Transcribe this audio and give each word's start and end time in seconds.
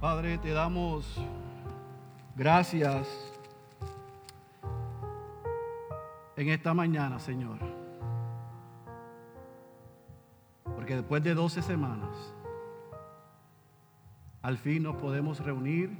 Padre, 0.00 0.38
te 0.38 0.52
damos 0.52 1.20
gracias 2.36 3.08
en 6.36 6.50
esta 6.50 6.72
mañana, 6.72 7.18
Señor. 7.18 7.58
Porque 10.62 10.94
después 10.94 11.24
de 11.24 11.34
12 11.34 11.62
semanas, 11.62 12.16
al 14.40 14.56
fin 14.56 14.84
nos 14.84 14.94
podemos 14.94 15.40
reunir 15.40 15.90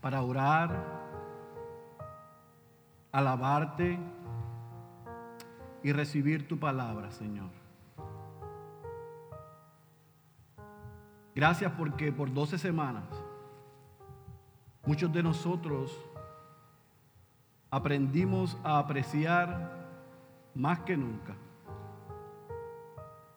para 0.00 0.22
orar, 0.22 0.70
alabarte 3.10 3.98
y 5.82 5.90
recibir 5.90 6.46
tu 6.46 6.60
palabra, 6.60 7.10
Señor. 7.10 7.59
Gracias 11.40 11.72
porque 11.72 12.12
por 12.12 12.30
12 12.30 12.58
semanas 12.58 13.02
muchos 14.84 15.10
de 15.10 15.22
nosotros 15.22 15.98
aprendimos 17.70 18.58
a 18.62 18.78
apreciar 18.78 19.72
más 20.54 20.80
que 20.80 20.98
nunca 20.98 21.34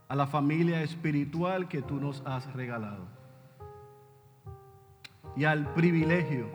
a 0.10 0.18
la 0.18 0.28
familia 0.28 0.82
espiritual 0.82 1.70
que 1.70 1.82
tú 1.82 1.96
nos 1.96 2.22
has 2.26 2.52
regalado 2.52 3.08
y 5.38 5.46
al 5.46 5.74
privilegio 5.74 6.50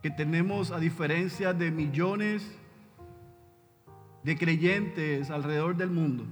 que 0.00 0.12
tenemos 0.12 0.70
a 0.70 0.78
diferencia 0.78 1.52
de 1.52 1.72
millones 1.72 2.56
de 4.22 4.38
creyentes 4.38 5.28
alrededor 5.28 5.76
del 5.76 5.90
mundo 5.90 6.24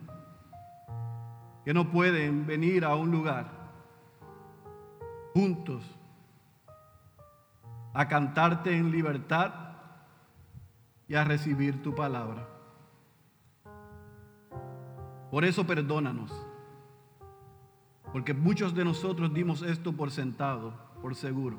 que 1.64 1.74
no 1.74 1.90
pueden 1.90 2.46
venir 2.46 2.84
a 2.84 2.94
un 2.94 3.10
lugar 3.10 3.55
juntos 5.36 5.82
a 7.92 8.08
cantarte 8.08 8.74
en 8.74 8.90
libertad 8.90 9.52
y 11.06 11.14
a 11.14 11.24
recibir 11.24 11.82
tu 11.82 11.94
palabra. 11.94 12.48
Por 15.30 15.44
eso 15.44 15.66
perdónanos, 15.66 16.32
porque 18.14 18.32
muchos 18.32 18.74
de 18.74 18.86
nosotros 18.86 19.34
dimos 19.34 19.60
esto 19.60 19.92
por 19.92 20.10
sentado, 20.10 20.72
por 21.02 21.14
seguro. 21.14 21.58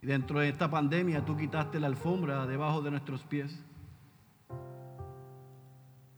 Y 0.00 0.06
dentro 0.06 0.40
de 0.40 0.48
esta 0.48 0.68
pandemia 0.68 1.24
tú 1.24 1.36
quitaste 1.36 1.78
la 1.78 1.86
alfombra 1.86 2.44
debajo 2.44 2.82
de 2.82 2.90
nuestros 2.90 3.22
pies 3.22 3.62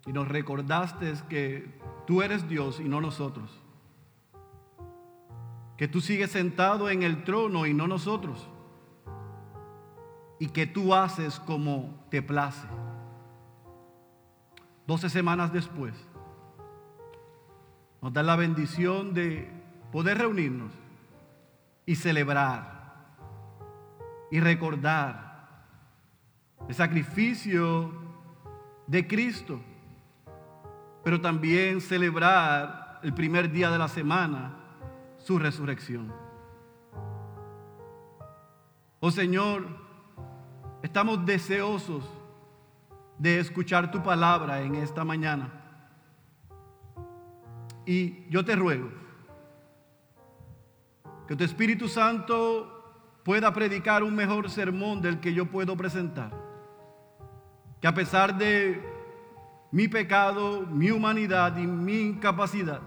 y 0.07 0.13
nos 0.15 0.27
recordaste 0.27 1.13
que 1.29 1.79
tú 2.07 2.23
eres 2.23 2.49
Dios 2.49 2.81
y 2.81 2.89
no 2.89 3.03
nosotros. 3.03 3.64
Que 5.77 5.89
tú 5.89 6.01
sigues 6.01 6.31
sentado 6.31 6.89
en 6.89 7.03
el 7.03 7.25
trono 7.25 7.67
y 7.67 7.75
no 7.75 7.87
nosotros. 7.87 8.49
Y 10.39 10.49
que 10.49 10.67
tú 10.67 10.95
haces 10.95 11.41
como 11.41 12.05
te 12.11 12.23
place. 12.23 12.67
Doce 14.87 15.09
semanas 15.09 15.53
después, 15.53 15.95
nos 18.03 18.13
da 18.13 18.23
la 18.23 18.37
bendición 18.37 19.15
de 19.15 19.51
poder 19.91 20.19
reunirnos 20.19 20.73
y 21.87 21.97
celebrar 21.97 23.17
y 24.31 24.41
recordar 24.41 25.67
el 26.69 26.75
sacrificio 26.75 27.93
de 28.87 29.07
Cristo 29.07 29.61
pero 31.05 31.21
también 31.21 31.83
celebrar 31.83 32.99
el 33.03 33.13
primer 33.13 33.53
día 33.53 33.71
de 33.71 33.79
la 33.79 33.89
semana 33.89 34.55
su 35.25 35.39
resurrección. 35.39 36.13
Oh 39.01 39.11
Señor, 39.11 39.67
estamos 40.83 41.25
deseosos 41.25 42.05
de 43.19 43.41
escuchar 43.41 43.91
tu 43.91 44.03
palabra 44.03 44.61
en 44.61 44.75
esta 44.75 45.03
mañana. 45.03 45.51
Y 47.87 48.29
yo 48.29 48.45
te 48.45 48.55
ruego 48.55 48.91
que 51.27 51.37
tu 51.37 51.45
Espíritu 51.45 51.89
Santo 51.89 53.21
pueda 53.25 53.53
predicar 53.55 54.03
un 54.03 54.15
mejor 54.15 54.51
sermón 54.51 55.01
del 55.01 55.21
que 55.21 55.33
yo 55.33 55.47
puedo 55.47 55.75
presentar. 55.75 56.33
Que 57.81 57.89
a 57.89 57.95
pesar 57.95 58.37
de 58.37 58.83
mi 59.71 59.89
pecado, 59.89 60.67
mi 60.67 60.91
humanidad 60.91 61.57
y 61.57 61.67
mi 61.67 62.01
incapacidad, 62.01 62.83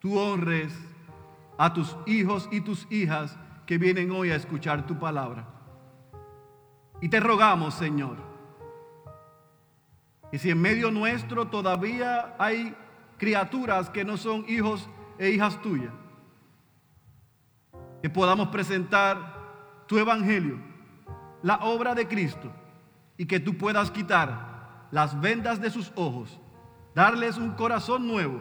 tú 0.00 0.18
honres 0.18 0.72
a 1.56 1.72
tus 1.72 1.96
hijos 2.06 2.48
y 2.50 2.60
tus 2.60 2.86
hijas 2.90 3.36
que 3.66 3.78
vienen 3.78 4.10
hoy 4.10 4.30
a 4.30 4.36
escuchar 4.36 4.86
tu 4.86 4.98
palabra. 4.98 5.46
Y 7.00 7.08
te 7.08 7.20
rogamos, 7.20 7.74
Señor, 7.74 8.16
que 10.30 10.38
si 10.38 10.50
en 10.50 10.60
medio 10.60 10.90
nuestro 10.90 11.46
todavía 11.48 12.34
hay 12.38 12.74
criaturas 13.18 13.90
que 13.90 14.04
no 14.04 14.16
son 14.16 14.44
hijos 14.48 14.88
e 15.18 15.30
hijas 15.30 15.60
tuyas, 15.62 15.92
que 18.02 18.10
podamos 18.10 18.48
presentar 18.48 19.34
tu 19.86 19.98
evangelio, 19.98 20.58
la 21.42 21.56
obra 21.56 21.94
de 21.94 22.08
Cristo, 22.08 22.50
y 23.16 23.26
que 23.26 23.40
tú 23.40 23.56
puedas 23.56 23.90
quitar 23.90 24.88
las 24.90 25.20
vendas 25.20 25.60
de 25.60 25.70
sus 25.70 25.92
ojos, 25.94 26.38
darles 26.94 27.36
un 27.36 27.52
corazón 27.52 28.06
nuevo 28.06 28.40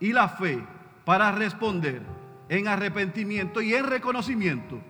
y 0.00 0.12
la 0.12 0.28
fe 0.28 0.64
para 1.04 1.32
responder 1.32 2.02
en 2.48 2.68
arrepentimiento 2.68 3.60
y 3.62 3.74
en 3.74 3.86
reconocimiento 3.86 4.80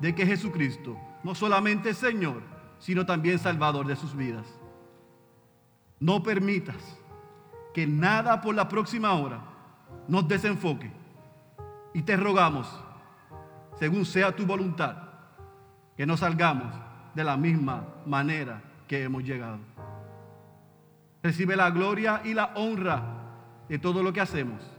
de 0.00 0.14
que 0.14 0.26
Jesucristo 0.26 0.96
no 1.22 1.34
solamente 1.34 1.90
es 1.90 1.98
Señor, 1.98 2.42
sino 2.78 3.06
también 3.06 3.38
Salvador 3.38 3.86
de 3.86 3.96
sus 3.96 4.14
vidas. 4.14 4.46
No 5.98 6.22
permitas 6.22 6.76
que 7.72 7.86
nada 7.86 8.40
por 8.40 8.54
la 8.54 8.68
próxima 8.68 9.14
hora 9.14 9.40
nos 10.08 10.28
desenfoque 10.28 10.90
y 11.94 12.02
te 12.02 12.16
rogamos, 12.16 12.68
según 13.78 14.04
sea 14.04 14.34
tu 14.34 14.44
voluntad, 14.44 14.96
que 15.96 16.06
no 16.06 16.16
salgamos 16.16 16.74
de 17.14 17.24
la 17.24 17.36
misma 17.36 17.86
manera 18.04 18.62
que 18.86 19.02
hemos 19.02 19.24
llegado. 19.24 19.58
Recibe 21.22 21.56
la 21.56 21.70
gloria 21.70 22.20
y 22.24 22.34
la 22.34 22.52
honra 22.54 23.02
de 23.68 23.78
todo 23.78 24.02
lo 24.02 24.12
que 24.12 24.20
hacemos. 24.20 24.75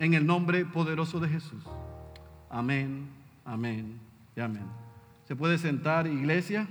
En 0.00 0.14
el 0.14 0.26
nombre 0.26 0.64
poderoso 0.64 1.20
de 1.20 1.28
Jesús. 1.28 1.62
Amén, 2.48 3.10
amén 3.44 4.00
y 4.34 4.40
amén. 4.40 4.64
Se 5.28 5.36
puede 5.36 5.58
sentar, 5.58 6.06
iglesia. 6.06 6.66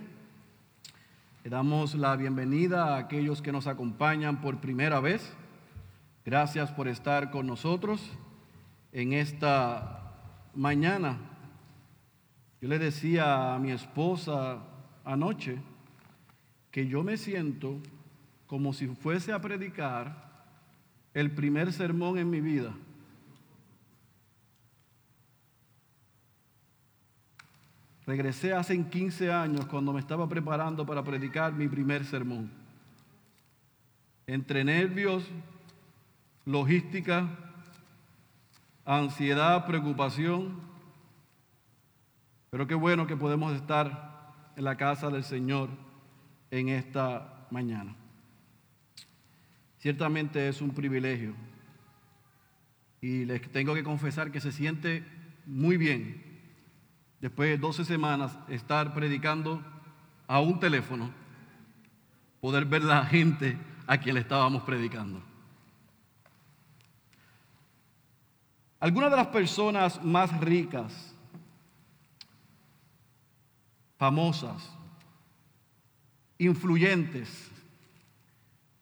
Le 1.43 1.51
damos 1.51 1.93
la 1.93 2.15
bienvenida 2.15 2.95
a 2.95 2.97
aquellos 2.97 3.43
que 3.43 3.51
nos 3.51 3.67
acompañan 3.67 4.41
por 4.41 4.57
primera 4.57 4.99
vez. 4.99 5.31
Gracias 6.25 6.71
por 6.71 6.87
estar 6.87 7.29
con 7.29 7.45
nosotros 7.45 8.01
en 8.93 9.13
esta 9.13 10.11
mañana. 10.55 11.19
Yo 12.59 12.67
le 12.67 12.79
decía 12.79 13.53
a 13.53 13.59
mi 13.59 13.69
esposa 13.69 14.57
anoche 15.05 15.59
que 16.71 16.87
yo 16.87 17.03
me 17.03 17.15
siento 17.15 17.77
como 18.47 18.73
si 18.73 18.87
fuese 18.87 19.33
a 19.33 19.39
predicar 19.39 20.47
el 21.13 21.29
primer 21.29 21.71
sermón 21.71 22.17
en 22.17 22.31
mi 22.31 22.41
vida. 22.41 22.73
Regresé 28.09 28.53
hace 28.53 28.83
15 28.89 29.31
años 29.31 29.67
cuando 29.67 29.93
me 29.93 29.99
estaba 29.99 30.27
preparando 30.27 30.83
para 30.83 31.03
predicar 31.03 31.53
mi 31.53 31.67
primer 31.67 32.03
sermón. 32.03 32.49
Entre 34.25 34.63
nervios, 34.63 35.23
logística, 36.43 37.29
ansiedad, 38.83 39.63
preocupación. 39.67 40.59
Pero 42.49 42.65
qué 42.65 42.73
bueno 42.73 43.05
que 43.05 43.15
podemos 43.15 43.53
estar 43.53 44.33
en 44.55 44.63
la 44.63 44.75
casa 44.75 45.11
del 45.11 45.23
Señor 45.23 45.69
en 46.49 46.69
esta 46.69 47.45
mañana. 47.51 47.95
Ciertamente 49.77 50.49
es 50.49 50.61
un 50.61 50.71
privilegio. 50.71 51.35
Y 53.01 53.25
les 53.25 53.39
tengo 53.51 53.75
que 53.75 53.83
confesar 53.83 54.31
que 54.31 54.41
se 54.41 54.51
siente 54.51 55.03
muy 55.45 55.77
bien, 55.77 56.28
después 57.21 57.49
de 57.49 57.57
12 57.57 57.85
semanas, 57.85 58.37
estar 58.47 58.93
predicando 58.93 59.61
a 60.27 60.39
un 60.39 60.59
teléfono, 60.59 61.11
poder 62.39 62.65
ver 62.65 62.83
la 62.83 63.05
gente 63.05 63.57
a 63.87 63.97
quien 63.97 64.15
le 64.15 64.21
estábamos 64.21 64.63
predicando. 64.63 65.21
Algunas 68.79 69.11
de 69.11 69.17
las 69.17 69.27
personas 69.27 70.01
más 70.03 70.39
ricas, 70.39 71.13
famosas, 73.97 74.71
influyentes, 76.37 77.51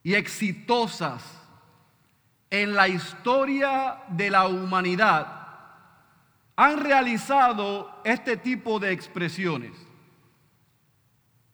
y 0.03 0.13
exitosas 0.13 1.21
en 2.49 2.75
la 2.75 2.87
historia 2.87 4.03
de 4.07 4.29
la 4.29 4.47
humanidad 4.47 5.36
han 6.57 6.80
realizado 6.80 8.01
este 8.04 8.36
tipo 8.36 8.80
de 8.80 8.92
expresiones. 8.92 9.71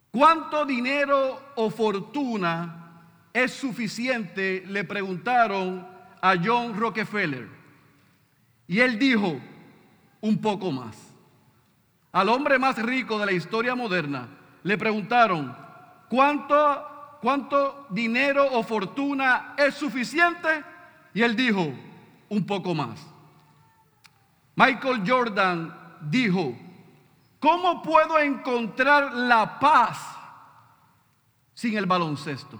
¿Cuánto 0.09 0.65
dinero 0.65 1.41
o 1.55 1.69
fortuna 1.69 3.01
es 3.33 3.51
suficiente? 3.51 4.63
Le 4.65 4.85
preguntaron 4.85 5.85
a 6.21 6.35
John 6.41 6.79
Rockefeller. 6.79 7.49
Y 8.65 8.79
él 8.79 8.97
dijo, 8.97 9.41
un 10.21 10.37
poco 10.39 10.71
más. 10.71 10.95
Al 12.13 12.29
hombre 12.29 12.57
más 12.57 12.81
rico 12.81 13.19
de 13.19 13.25
la 13.25 13.33
historia 13.33 13.75
moderna 13.75 14.29
le 14.63 14.77
preguntaron, 14.77 15.53
¿cuánto, 16.07 17.17
cuánto 17.21 17.87
dinero 17.89 18.47
o 18.53 18.63
fortuna 18.63 19.53
es 19.57 19.73
suficiente? 19.73 20.63
Y 21.13 21.23
él 21.23 21.35
dijo, 21.35 21.73
un 22.29 22.45
poco 22.45 22.73
más. 22.73 23.12
Michael 24.55 25.03
Jordan 25.05 25.73
dijo, 26.01 26.55
¿cómo 27.39 27.81
puedo 27.81 28.19
encontrar 28.19 29.13
la 29.13 29.59
paz 29.59 29.99
sin 31.53 31.77
el 31.77 31.85
baloncesto? 31.85 32.59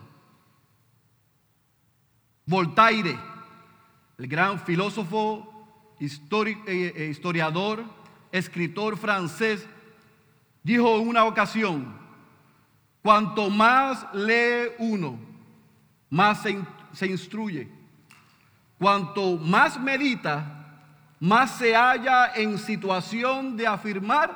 Voltaire, 2.46 3.18
el 4.18 4.28
gran 4.28 4.60
filósofo, 4.60 5.96
eh, 6.00 6.58
eh, 6.68 7.08
historiador, 7.12 7.84
escritor 8.32 8.98
francés, 8.98 9.68
dijo 10.64 10.98
en 11.00 11.08
una 11.08 11.26
ocasión, 11.26 11.98
cuanto 13.02 13.50
más 13.50 14.06
lee 14.14 14.72
uno, 14.80 15.18
más 16.10 16.42
se, 16.42 16.60
se 16.94 17.08
instruye 17.08 17.84
Cuanto 18.84 19.38
más 19.38 19.80
medita, 19.80 20.63
más 21.24 21.52
se 21.52 21.74
halla 21.74 22.34
en 22.36 22.58
situación 22.58 23.56
de 23.56 23.66
afirmar 23.66 24.30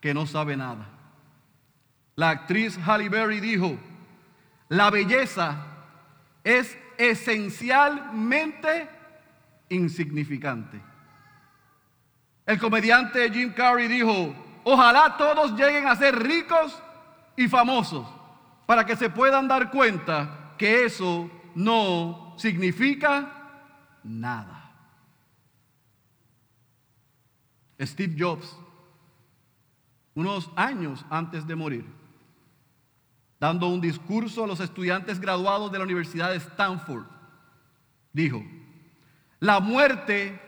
que 0.00 0.14
no 0.14 0.26
sabe 0.26 0.56
nada. 0.56 0.88
La 2.16 2.30
actriz 2.30 2.78
Halle 2.78 3.10
Berry 3.10 3.40
dijo, 3.40 3.76
la 4.70 4.88
belleza 4.88 5.54
es 6.42 6.78
esencialmente 6.96 8.88
insignificante. 9.68 10.80
El 12.46 12.58
comediante 12.58 13.30
Jim 13.30 13.52
Carrey 13.52 13.86
dijo, 13.86 14.34
ojalá 14.64 15.18
todos 15.18 15.52
lleguen 15.58 15.88
a 15.88 15.96
ser 15.96 16.18
ricos 16.18 16.82
y 17.36 17.48
famosos 17.48 18.08
para 18.64 18.86
que 18.86 18.96
se 18.96 19.10
puedan 19.10 19.46
dar 19.46 19.70
cuenta 19.70 20.54
que 20.56 20.86
eso 20.86 21.30
no 21.54 22.34
significa 22.38 23.30
nada. 24.02 24.61
Steve 27.82 28.14
Jobs, 28.18 28.56
unos 30.14 30.50
años 30.56 31.04
antes 31.10 31.46
de 31.46 31.54
morir, 31.54 31.84
dando 33.40 33.66
un 33.68 33.80
discurso 33.80 34.44
a 34.44 34.46
los 34.46 34.60
estudiantes 34.60 35.18
graduados 35.18 35.72
de 35.72 35.78
la 35.78 35.84
Universidad 35.84 36.30
de 36.30 36.36
Stanford, 36.36 37.04
dijo, 38.12 38.42
la 39.40 39.58
muerte 39.58 40.40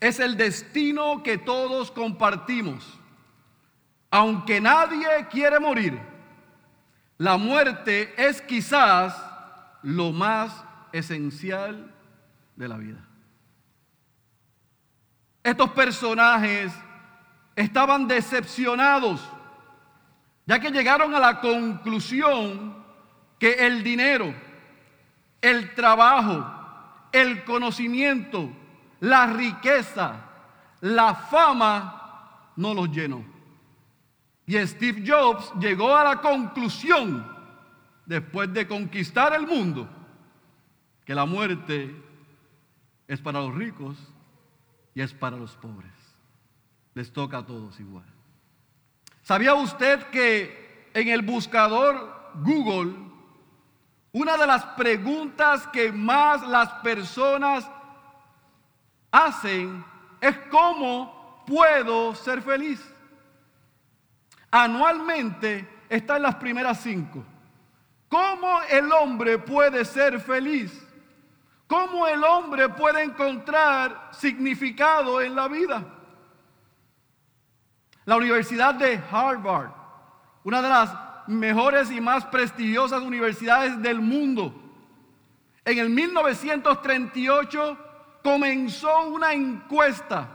es 0.00 0.18
el 0.18 0.36
destino 0.36 1.22
que 1.22 1.36
todos 1.36 1.90
compartimos. 1.90 2.98
Aunque 4.10 4.60
nadie 4.60 5.06
quiere 5.30 5.60
morir, 5.60 6.00
la 7.18 7.36
muerte 7.36 8.14
es 8.16 8.40
quizás 8.40 9.14
lo 9.82 10.10
más 10.10 10.64
esencial 10.92 11.94
de 12.56 12.68
la 12.68 12.78
vida. 12.78 13.09
Estos 15.42 15.70
personajes 15.70 16.72
estaban 17.56 18.06
decepcionados, 18.06 19.26
ya 20.46 20.60
que 20.60 20.70
llegaron 20.70 21.14
a 21.14 21.20
la 21.20 21.40
conclusión 21.40 22.76
que 23.38 23.52
el 23.66 23.82
dinero, 23.82 24.34
el 25.40 25.74
trabajo, 25.74 26.46
el 27.12 27.44
conocimiento, 27.44 28.50
la 29.00 29.26
riqueza, 29.28 30.26
la 30.82 31.14
fama 31.14 32.52
no 32.56 32.74
los 32.74 32.90
llenó. 32.90 33.24
Y 34.46 34.58
Steve 34.66 35.02
Jobs 35.06 35.52
llegó 35.58 35.96
a 35.96 36.04
la 36.04 36.20
conclusión, 36.20 37.26
después 38.04 38.52
de 38.52 38.66
conquistar 38.66 39.34
el 39.34 39.46
mundo, 39.46 39.88
que 41.04 41.14
la 41.14 41.24
muerte 41.24 41.94
es 43.08 43.20
para 43.20 43.40
los 43.40 43.54
ricos 43.54 43.96
y 44.94 45.00
es 45.00 45.12
para 45.12 45.36
los 45.36 45.56
pobres. 45.56 45.92
Les 46.94 47.12
toca 47.12 47.38
a 47.38 47.46
todos 47.46 47.78
igual. 47.80 48.04
¿Sabía 49.22 49.54
usted 49.54 50.02
que 50.10 50.90
en 50.94 51.08
el 51.08 51.22
buscador 51.22 52.32
Google, 52.42 52.96
una 54.12 54.36
de 54.36 54.46
las 54.46 54.64
preguntas 54.76 55.66
que 55.68 55.92
más 55.92 56.46
las 56.46 56.68
personas 56.82 57.68
hacen 59.12 59.84
es 60.20 60.36
cómo 60.50 61.44
puedo 61.46 62.14
ser 62.14 62.42
feliz? 62.42 62.84
Anualmente 64.50 65.68
está 65.88 66.16
en 66.16 66.22
las 66.22 66.34
primeras 66.36 66.80
cinco. 66.80 67.24
¿Cómo 68.08 68.60
el 68.68 68.90
hombre 68.90 69.38
puede 69.38 69.84
ser 69.84 70.20
feliz? 70.20 70.84
¿Cómo 71.70 72.06
el 72.08 72.22
hombre 72.24 72.68
puede 72.68 73.04
encontrar 73.04 74.08
significado 74.10 75.20
en 75.20 75.36
la 75.36 75.46
vida? 75.46 75.84
La 78.04 78.16
Universidad 78.16 78.74
de 78.74 79.00
Harvard, 79.08 79.70
una 80.42 80.62
de 80.62 80.68
las 80.68 80.92
mejores 81.28 81.92
y 81.92 82.00
más 82.00 82.24
prestigiosas 82.24 83.02
universidades 83.02 83.80
del 83.80 84.00
mundo, 84.00 84.52
en 85.64 85.78
el 85.78 85.90
1938 85.90 87.78
comenzó 88.24 89.06
una 89.06 89.32
encuesta 89.32 90.26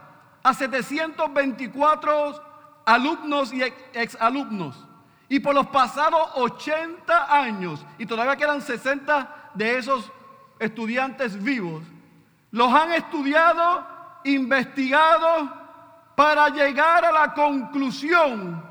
a 0.41 0.53
724 0.53 2.83
alumnos 2.85 3.51
y 3.51 3.61
exalumnos. 3.91 4.88
Y 5.27 5.41
por 5.41 5.53
los 5.53 5.67
pasados 5.67 6.29
80 6.35 7.35
años, 7.35 7.85
y 7.97 8.05
todavía 8.05 8.38
quedan 8.38 8.61
60 8.61 9.51
de 9.53 9.79
esos 9.79 10.13
estudiantes 10.59 11.41
vivos, 11.41 11.83
los 12.51 12.71
han 12.73 12.93
estudiado, 12.93 13.85
investigado 14.23 15.51
para 16.15 16.50
llegar 16.50 17.05
a 17.05 17.12
la 17.12 17.33
conclusión 17.33 18.63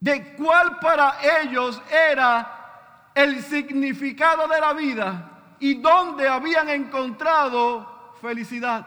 de 0.00 0.36
cuál 0.36 0.78
para 0.78 1.16
ellos 1.42 1.82
era 1.90 3.10
el 3.14 3.42
significado 3.42 4.46
de 4.46 4.60
la 4.60 4.72
vida 4.74 5.30
y 5.58 5.74
dónde 5.80 6.28
habían 6.28 6.68
encontrado 6.68 8.14
felicidad. 8.20 8.86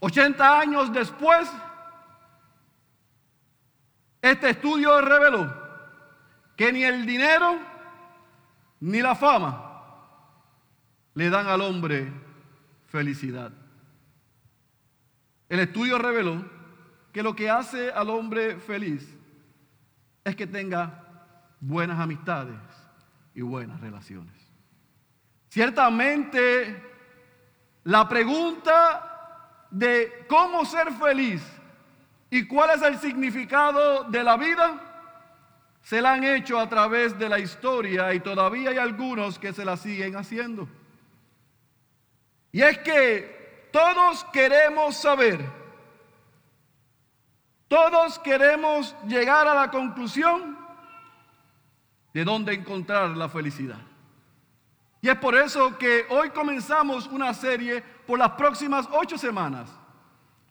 80 0.00 0.60
años 0.60 0.92
después, 0.92 1.50
este 4.22 4.50
estudio 4.50 5.00
reveló 5.00 5.52
que 6.56 6.72
ni 6.72 6.84
el 6.84 7.04
dinero 7.04 7.58
ni 8.80 9.00
la 9.00 9.14
fama 9.14 9.66
le 11.14 11.30
dan 11.30 11.46
al 11.46 11.60
hombre 11.60 12.12
felicidad. 12.86 13.52
El 15.48 15.60
estudio 15.60 15.98
reveló 15.98 16.44
que 17.12 17.22
lo 17.22 17.34
que 17.34 17.48
hace 17.48 17.90
al 17.90 18.10
hombre 18.10 18.56
feliz 18.56 19.16
es 20.24 20.36
que 20.36 20.46
tenga 20.46 21.04
buenas 21.60 21.98
amistades 21.98 22.58
y 23.34 23.40
buenas 23.40 23.80
relaciones. 23.80 24.34
Ciertamente, 25.48 26.82
la 27.84 28.08
pregunta 28.08 29.66
de 29.70 30.26
cómo 30.28 30.64
ser 30.64 30.92
feliz 30.92 31.42
y 32.28 32.46
cuál 32.46 32.70
es 32.70 32.82
el 32.82 32.98
significado 32.98 34.04
de 34.04 34.22
la 34.22 34.36
vida 34.36 34.85
se 35.86 36.02
la 36.02 36.14
han 36.14 36.24
hecho 36.24 36.58
a 36.58 36.68
través 36.68 37.16
de 37.16 37.28
la 37.28 37.38
historia 37.38 38.12
y 38.12 38.18
todavía 38.18 38.70
hay 38.70 38.76
algunos 38.76 39.38
que 39.38 39.52
se 39.52 39.64
la 39.64 39.76
siguen 39.76 40.16
haciendo. 40.16 40.68
Y 42.50 42.60
es 42.60 42.78
que 42.78 43.68
todos 43.72 44.24
queremos 44.32 44.96
saber, 44.96 45.38
todos 47.68 48.18
queremos 48.18 48.96
llegar 49.06 49.46
a 49.46 49.54
la 49.54 49.70
conclusión 49.70 50.58
de 52.12 52.24
dónde 52.24 52.54
encontrar 52.54 53.10
la 53.10 53.28
felicidad. 53.28 53.78
Y 55.00 55.08
es 55.08 55.16
por 55.18 55.36
eso 55.36 55.78
que 55.78 56.04
hoy 56.10 56.30
comenzamos 56.30 57.06
una 57.06 57.32
serie 57.32 57.80
por 57.80 58.18
las 58.18 58.32
próximas 58.32 58.88
ocho 58.90 59.16
semanas, 59.16 59.70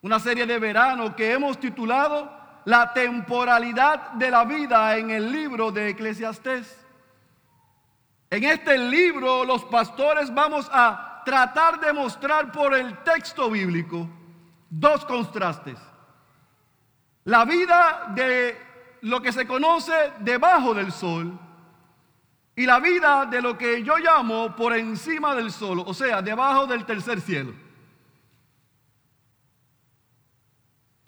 una 0.01 0.17
serie 0.17 0.45
de 0.45 0.57
verano 0.59 1.13
que 1.13 1.33
hemos 1.33 1.59
titulado 1.59 2.44
la 2.65 2.93
temporalidad 2.93 4.11
de 4.13 4.31
la 4.31 4.43
vida 4.43 4.97
en 4.97 5.11
el 5.11 5.31
libro 5.31 5.71
de 5.71 5.89
Eclesiastés. 5.89 6.83
En 8.29 8.43
este 8.43 8.77
libro 8.77 9.45
los 9.45 9.63
pastores 9.65 10.33
vamos 10.33 10.69
a 10.73 11.21
tratar 11.23 11.79
de 11.79 11.93
mostrar 11.93 12.51
por 12.51 12.73
el 12.73 12.97
texto 13.03 13.49
bíblico 13.49 14.09
dos 14.69 15.05
contrastes. 15.05 15.77
La 17.23 17.45
vida 17.45 18.11
de 18.15 18.57
lo 19.01 19.21
que 19.21 19.31
se 19.31 19.47
conoce 19.47 19.93
debajo 20.19 20.73
del 20.73 20.91
sol 20.91 21.39
y 22.55 22.65
la 22.65 22.79
vida 22.79 23.25
de 23.25 23.41
lo 23.41 23.57
que 23.57 23.83
yo 23.83 23.97
llamo 23.97 24.55
por 24.55 24.75
encima 24.75 25.35
del 25.35 25.51
sol, 25.51 25.83
o 25.85 25.93
sea, 25.93 26.21
debajo 26.21 26.65
del 26.65 26.85
tercer 26.85 27.21
cielo. 27.21 27.53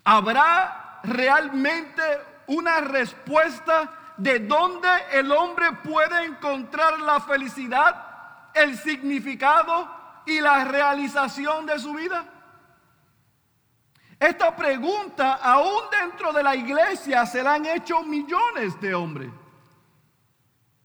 ¿Habrá 0.03 0.86
realmente 1.03 2.01
una 2.47 2.81
respuesta 2.81 4.13
de 4.17 4.39
dónde 4.39 4.89
el 5.11 5.31
hombre 5.31 5.71
puede 5.83 6.25
encontrar 6.25 6.99
la 6.99 7.19
felicidad, 7.19 8.51
el 8.53 8.77
significado 8.77 9.87
y 10.25 10.39
la 10.41 10.65
realización 10.65 11.65
de 11.65 11.79
su 11.79 11.93
vida? 11.93 12.25
Esta 14.19 14.55
pregunta, 14.55 15.35
aún 15.35 15.83
dentro 15.91 16.33
de 16.33 16.41
la 16.41 16.55
iglesia, 16.55 17.25
se 17.25 17.43
la 17.43 17.53
han 17.53 17.65
hecho 17.67 18.01
millones 18.01 18.79
de 18.81 18.95
hombres. 18.95 19.31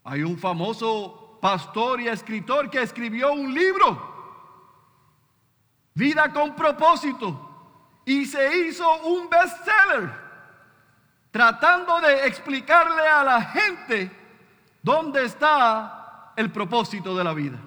Hay 0.03 0.21
un 0.21 0.37
famoso 0.37 1.39
pastor 1.41 2.01
y 2.01 2.07
escritor 2.07 2.69
que 2.69 2.81
escribió 2.81 3.33
un 3.33 3.53
libro, 3.53 4.11
Vida 5.95 6.33
con 6.33 6.55
propósito, 6.55 7.52
y 8.05 8.25
se 8.25 8.57
hizo 8.57 9.01
un 9.03 9.29
bestseller, 9.29 10.11
tratando 11.31 11.99
de 12.01 12.27
explicarle 12.27 13.07
a 13.07 13.23
la 13.23 13.41
gente 13.41 14.11
dónde 14.81 15.25
está 15.25 16.33
el 16.35 16.51
propósito 16.51 17.15
de 17.15 17.23
la 17.23 17.33
vida. 17.33 17.57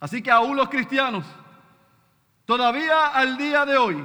Así 0.00 0.22
que 0.22 0.30
aún 0.30 0.56
los 0.56 0.68
cristianos, 0.68 1.24
todavía 2.44 3.08
al 3.08 3.36
día 3.36 3.66
de 3.66 3.76
hoy, 3.76 4.04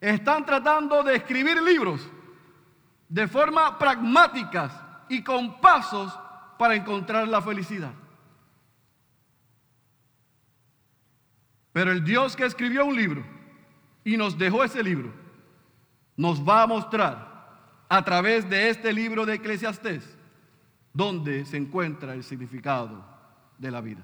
están 0.00 0.46
tratando 0.46 1.02
de 1.02 1.16
escribir 1.16 1.60
libros 1.60 2.00
de 3.08 3.26
forma 3.26 3.78
pragmáticas 3.78 4.72
y 5.08 5.22
con 5.22 5.60
pasos 5.60 6.16
para 6.56 6.76
encontrar 6.76 7.26
la 7.26 7.42
felicidad. 7.42 7.90
Pero 11.80 11.92
el 11.92 12.04
Dios 12.04 12.36
que 12.36 12.44
escribió 12.44 12.84
un 12.84 12.94
libro 12.94 13.24
y 14.04 14.18
nos 14.18 14.36
dejó 14.36 14.62
ese 14.62 14.82
libro, 14.82 15.14
nos 16.14 16.46
va 16.46 16.64
a 16.64 16.66
mostrar 16.66 17.56
a 17.88 18.04
través 18.04 18.50
de 18.50 18.68
este 18.68 18.92
libro 18.92 19.24
de 19.24 19.36
Eclesiastés 19.36 20.04
dónde 20.92 21.46
se 21.46 21.56
encuentra 21.56 22.12
el 22.12 22.22
significado 22.22 23.02
de 23.56 23.70
la 23.70 23.80
vida. 23.80 24.02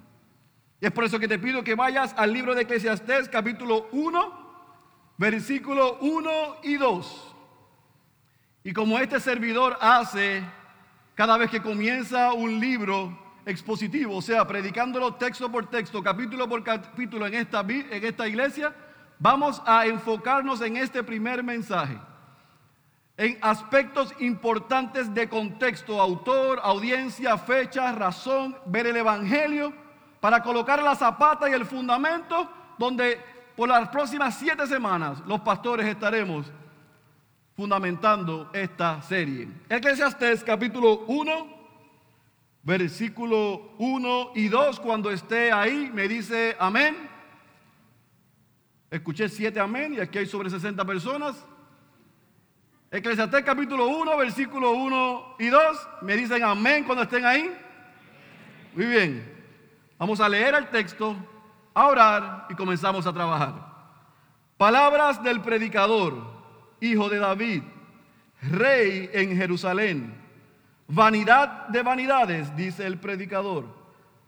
Y 0.80 0.86
es 0.86 0.90
por 0.90 1.04
eso 1.04 1.18
que 1.18 1.28
te 1.28 1.38
pido 1.38 1.62
que 1.62 1.74
vayas 1.74 2.14
al 2.16 2.32
libro 2.32 2.54
de 2.54 2.62
Eclesiastés 2.62 3.28
capítulo 3.28 3.90
1, 3.92 5.12
versículo 5.18 5.98
1 6.00 6.30
y 6.62 6.76
2. 6.76 7.34
Y 8.64 8.72
como 8.72 8.98
este 8.98 9.20
servidor 9.20 9.76
hace 9.82 10.42
cada 11.14 11.36
vez 11.36 11.50
que 11.50 11.60
comienza 11.60 12.32
un 12.32 12.58
libro 12.58 13.25
expositivo, 13.46 14.16
o 14.16 14.22
sea, 14.22 14.46
predicándolo 14.46 15.14
texto 15.14 15.50
por 15.50 15.70
texto, 15.70 16.02
capítulo 16.02 16.48
por 16.48 16.62
capítulo 16.64 17.26
en 17.26 17.34
esta, 17.34 17.60
en 17.60 18.04
esta 18.04 18.26
iglesia, 18.26 18.74
vamos 19.20 19.62
a 19.64 19.86
enfocarnos 19.86 20.60
en 20.60 20.76
este 20.76 21.02
primer 21.02 21.44
mensaje, 21.44 21.96
en 23.16 23.38
aspectos 23.40 24.12
importantes 24.18 25.14
de 25.14 25.28
contexto, 25.28 26.00
autor, 26.00 26.60
audiencia, 26.62 27.38
fecha, 27.38 27.92
razón, 27.92 28.56
ver 28.66 28.88
el 28.88 28.96
Evangelio, 28.96 29.72
para 30.20 30.42
colocar 30.42 30.82
la 30.82 30.96
zapata 30.96 31.48
y 31.48 31.52
el 31.52 31.64
fundamento 31.64 32.50
donde 32.78 33.20
por 33.54 33.68
las 33.68 33.88
próximas 33.88 34.36
siete 34.36 34.66
semanas 34.66 35.22
los 35.24 35.40
pastores 35.40 35.86
estaremos 35.86 36.50
fundamentando 37.54 38.50
esta 38.52 39.00
serie. 39.02 39.48
Eclesiastés 39.68 40.42
capítulo 40.42 41.04
1, 41.06 41.55
versículo 42.66 43.74
1 43.78 44.32
y 44.34 44.48
2, 44.48 44.80
cuando 44.80 45.12
esté 45.12 45.52
ahí, 45.52 45.88
me 45.94 46.08
dice 46.08 46.56
amén. 46.58 46.96
Escuché 48.90 49.28
siete 49.28 49.60
amén 49.60 49.94
y 49.94 50.00
aquí 50.00 50.18
hay 50.18 50.26
sobre 50.26 50.50
60 50.50 50.84
personas. 50.84 51.46
Eclesiastés 52.90 53.44
capítulo 53.44 53.86
1, 53.86 54.16
versículo 54.16 54.72
1 54.72 55.36
y 55.38 55.46
2, 55.46 55.88
me 56.02 56.16
dicen 56.16 56.42
amén 56.42 56.82
cuando 56.82 57.04
estén 57.04 57.24
ahí. 57.24 57.56
Muy 58.74 58.86
bien, 58.86 59.32
vamos 59.96 60.20
a 60.20 60.28
leer 60.28 60.56
el 60.56 60.68
texto, 60.68 61.14
a 61.72 61.86
orar 61.86 62.46
y 62.50 62.54
comenzamos 62.54 63.06
a 63.06 63.12
trabajar. 63.12 63.54
Palabras 64.56 65.22
del 65.22 65.40
predicador 65.40 66.14
hijo 66.80 67.08
de 67.08 67.18
David, 67.18 67.62
rey 68.42 69.08
en 69.12 69.36
Jerusalén. 69.36 70.15
Vanidad 70.88 71.68
de 71.68 71.82
vanidades, 71.82 72.54
dice 72.56 72.86
el 72.86 72.98
predicador. 72.98 73.66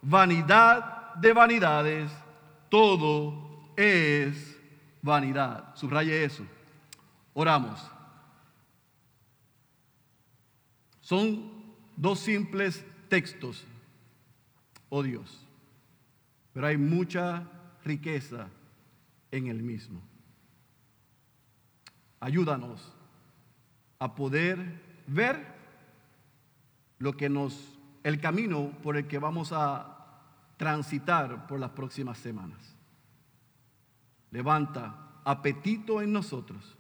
Vanidad 0.03 1.15
de 1.15 1.33
vanidades, 1.33 2.11
todo 2.69 3.73
es 3.77 4.59
vanidad. 5.03 5.75
Subraye 5.75 6.25
eso. 6.25 6.45
Oramos. 7.35 7.91
Son 11.01 11.51
dos 11.97 12.21
simples 12.21 12.85
textos, 13.09 13.65
oh 14.91 15.03
Dios, 15.03 15.41
pero 16.53 16.67
hay 16.67 16.77
mucha 16.77 17.45
riqueza 17.83 18.49
en 19.31 19.47
el 19.47 19.63
mismo. 19.63 20.03
Ayúdanos 22.21 22.93
a 23.99 24.15
poder 24.15 24.83
ver 25.07 25.58
lo 26.99 27.17
que 27.17 27.29
nos, 27.29 27.79
el 28.03 28.21
camino 28.21 28.73
por 28.83 28.97
el 28.97 29.07
que 29.07 29.19
vamos 29.19 29.53
a 29.53 29.99
transitar 30.57 31.47
por 31.47 31.61
las 31.61 31.71
próximas 31.71 32.19
semanas. 32.19 32.77
Levanta 34.31 35.21
apetito 35.25 36.03
en 36.03 36.13
nosotros 36.13 36.77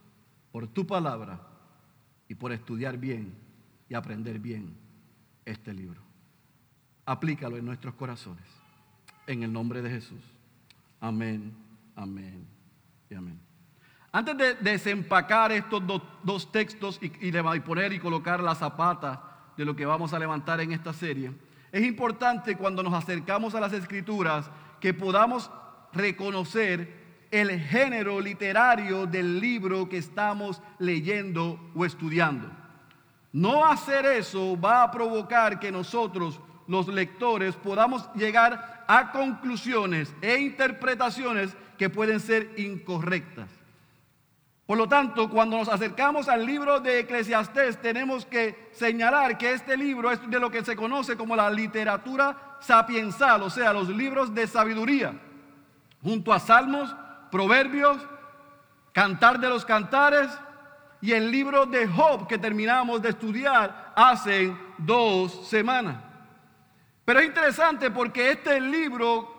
por 0.52 0.66
tu 0.68 0.87
palabra 0.87 1.40
y 2.28 2.34
por 2.34 2.52
estudiar 2.52 2.98
bien 2.98 3.34
y 3.88 3.94
aprender 3.94 4.38
bien 4.38 4.76
este 5.44 5.72
libro. 5.72 6.02
Aplícalo 7.06 7.56
en 7.56 7.64
nuestros 7.64 7.94
corazones. 7.94 8.44
En 9.26 9.42
el 9.42 9.52
nombre 9.52 9.80
de 9.80 9.90
Jesús. 9.90 10.20
Amén, 11.00 11.54
amén 11.94 12.46
y 13.08 13.14
amén. 13.14 13.38
Antes 14.10 14.37
de 14.37 14.54
desempacar 14.54 15.52
estos 15.52 15.82
dos, 16.22 16.50
textos 16.50 16.98
y, 17.00 17.12
y 17.28 17.60
poner 17.60 17.92
y 17.92 17.98
colocar 17.98 18.42
la 18.42 18.54
zapata 18.54 19.27
de 19.58 19.64
lo 19.64 19.74
que 19.76 19.84
vamos 19.84 20.14
a 20.14 20.18
levantar 20.18 20.60
en 20.60 20.72
esta 20.72 20.92
serie, 20.92 21.32
es 21.72 21.84
importante 21.84 22.56
cuando 22.56 22.82
nos 22.82 22.94
acercamos 22.94 23.56
a 23.56 23.60
las 23.60 23.72
escrituras 23.72 24.48
que 24.80 24.94
podamos 24.94 25.50
reconocer 25.92 27.26
el 27.32 27.60
género 27.60 28.20
literario 28.20 29.04
del 29.04 29.40
libro 29.40 29.88
que 29.88 29.98
estamos 29.98 30.62
leyendo 30.78 31.72
o 31.74 31.84
estudiando. 31.84 32.48
No 33.32 33.66
hacer 33.66 34.06
eso 34.06 34.58
va 34.58 34.84
a 34.84 34.90
provocar 34.92 35.58
que 35.58 35.72
nosotros, 35.72 36.40
los 36.68 36.86
lectores, 36.86 37.56
podamos 37.56 38.08
llegar 38.14 38.84
a 38.86 39.10
conclusiones 39.10 40.14
e 40.22 40.38
interpretaciones 40.38 41.54
que 41.76 41.90
pueden 41.90 42.20
ser 42.20 42.54
incorrectas. 42.56 43.57
Por 44.68 44.76
lo 44.76 44.87
tanto, 44.87 45.30
cuando 45.30 45.56
nos 45.56 45.70
acercamos 45.70 46.28
al 46.28 46.44
libro 46.44 46.78
de 46.78 47.00
Eclesiastés, 47.00 47.80
tenemos 47.80 48.26
que 48.26 48.68
señalar 48.72 49.38
que 49.38 49.54
este 49.54 49.78
libro 49.78 50.12
es 50.12 50.20
de 50.28 50.38
lo 50.38 50.50
que 50.50 50.62
se 50.62 50.76
conoce 50.76 51.16
como 51.16 51.34
la 51.34 51.48
literatura 51.48 52.58
sapiensal, 52.60 53.42
o 53.44 53.48
sea, 53.48 53.72
los 53.72 53.88
libros 53.88 54.34
de 54.34 54.46
sabiduría, 54.46 55.18
junto 56.02 56.34
a 56.34 56.38
Salmos, 56.38 56.94
Proverbios, 57.30 57.96
Cantar 58.92 59.40
de 59.40 59.48
los 59.48 59.64
Cantares 59.64 60.28
y 61.00 61.12
el 61.12 61.30
libro 61.30 61.64
de 61.64 61.88
Job 61.88 62.26
que 62.26 62.37
terminamos 62.37 63.00
de 63.00 63.08
estudiar 63.08 63.94
hace 63.96 64.54
dos 64.76 65.48
semanas. 65.48 65.96
Pero 67.06 67.20
es 67.20 67.26
interesante 67.26 67.90
porque 67.90 68.32
este 68.32 68.60
libro 68.60 69.34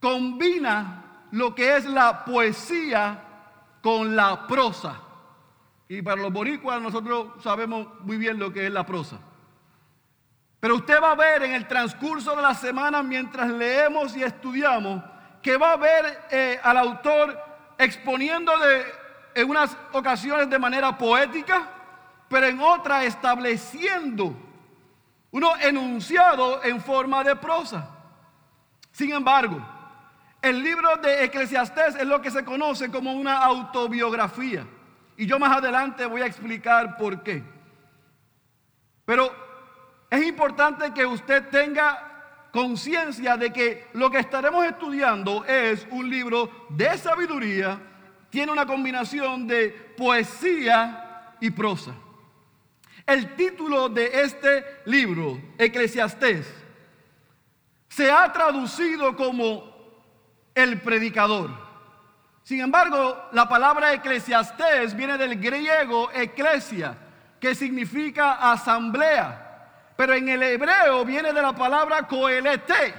combina 0.00 1.26
lo 1.32 1.54
que 1.54 1.76
es 1.76 1.84
la 1.84 2.24
poesía 2.24 3.26
con 3.82 4.14
la 4.14 4.46
prosa. 4.46 5.00
Y 5.88 6.02
para 6.02 6.22
los 6.22 6.32
boricuas 6.32 6.80
nosotros 6.80 7.42
sabemos 7.42 7.88
muy 8.00 8.16
bien 8.16 8.38
lo 8.38 8.52
que 8.52 8.66
es 8.66 8.72
la 8.72 8.86
prosa. 8.86 9.18
Pero 10.60 10.76
usted 10.76 11.02
va 11.02 11.12
a 11.12 11.16
ver 11.16 11.42
en 11.42 11.52
el 11.52 11.66
transcurso 11.66 12.36
de 12.36 12.42
la 12.42 12.54
semana, 12.54 13.02
mientras 13.02 13.48
leemos 13.48 14.14
y 14.14 14.22
estudiamos, 14.22 15.02
que 15.42 15.56
va 15.56 15.72
a 15.72 15.76
ver 15.76 16.26
eh, 16.30 16.60
al 16.62 16.76
autor 16.76 17.42
exponiendo 17.78 18.56
de, 18.58 18.84
en 19.34 19.48
unas 19.48 19.76
ocasiones 19.92 20.50
de 20.50 20.58
manera 20.58 20.96
poética, 20.98 21.66
pero 22.28 22.46
en 22.46 22.60
otras 22.60 23.04
estableciendo 23.04 24.36
uno 25.32 25.56
enunciado 25.56 26.62
en 26.62 26.80
forma 26.80 27.24
de 27.24 27.36
prosa. 27.36 27.88
Sin 28.92 29.12
embargo, 29.12 29.60
el 30.42 30.62
libro 30.62 30.96
de 30.96 31.24
Eclesiastés 31.24 31.96
es 31.96 32.06
lo 32.06 32.20
que 32.22 32.30
se 32.30 32.44
conoce 32.44 32.90
como 32.90 33.12
una 33.12 33.38
autobiografía. 33.38 34.66
Y 35.16 35.26
yo 35.26 35.38
más 35.38 35.58
adelante 35.58 36.06
voy 36.06 36.22
a 36.22 36.26
explicar 36.26 36.96
por 36.96 37.22
qué. 37.22 37.42
Pero 39.04 39.30
es 40.08 40.24
importante 40.24 40.92
que 40.94 41.04
usted 41.04 41.48
tenga 41.48 42.48
conciencia 42.52 43.36
de 43.36 43.52
que 43.52 43.88
lo 43.92 44.10
que 44.10 44.18
estaremos 44.18 44.64
estudiando 44.64 45.44
es 45.44 45.86
un 45.90 46.08
libro 46.08 46.66
de 46.70 46.96
sabiduría, 46.96 47.78
tiene 48.30 48.50
una 48.50 48.66
combinación 48.66 49.46
de 49.46 49.68
poesía 49.96 51.34
y 51.40 51.50
prosa. 51.50 51.92
El 53.06 53.34
título 53.34 53.88
de 53.88 54.22
este 54.22 54.64
libro, 54.86 55.40
Eclesiastés, 55.58 56.46
se 57.88 58.10
ha 58.10 58.32
traducido 58.32 59.16
como 59.16 59.69
el 60.54 60.80
predicador. 60.80 61.50
Sin 62.42 62.60
embargo, 62.60 63.28
la 63.32 63.48
palabra 63.48 63.92
eclesiastés 63.92 64.94
viene 64.94 65.16
del 65.16 65.40
griego 65.40 66.10
eclesia, 66.12 66.96
que 67.38 67.54
significa 67.54 68.52
asamblea. 68.52 69.94
Pero 69.96 70.14
en 70.14 70.28
el 70.28 70.42
hebreo 70.42 71.04
viene 71.04 71.32
de 71.32 71.42
la 71.42 71.54
palabra 71.54 72.06
coelete, 72.06 72.94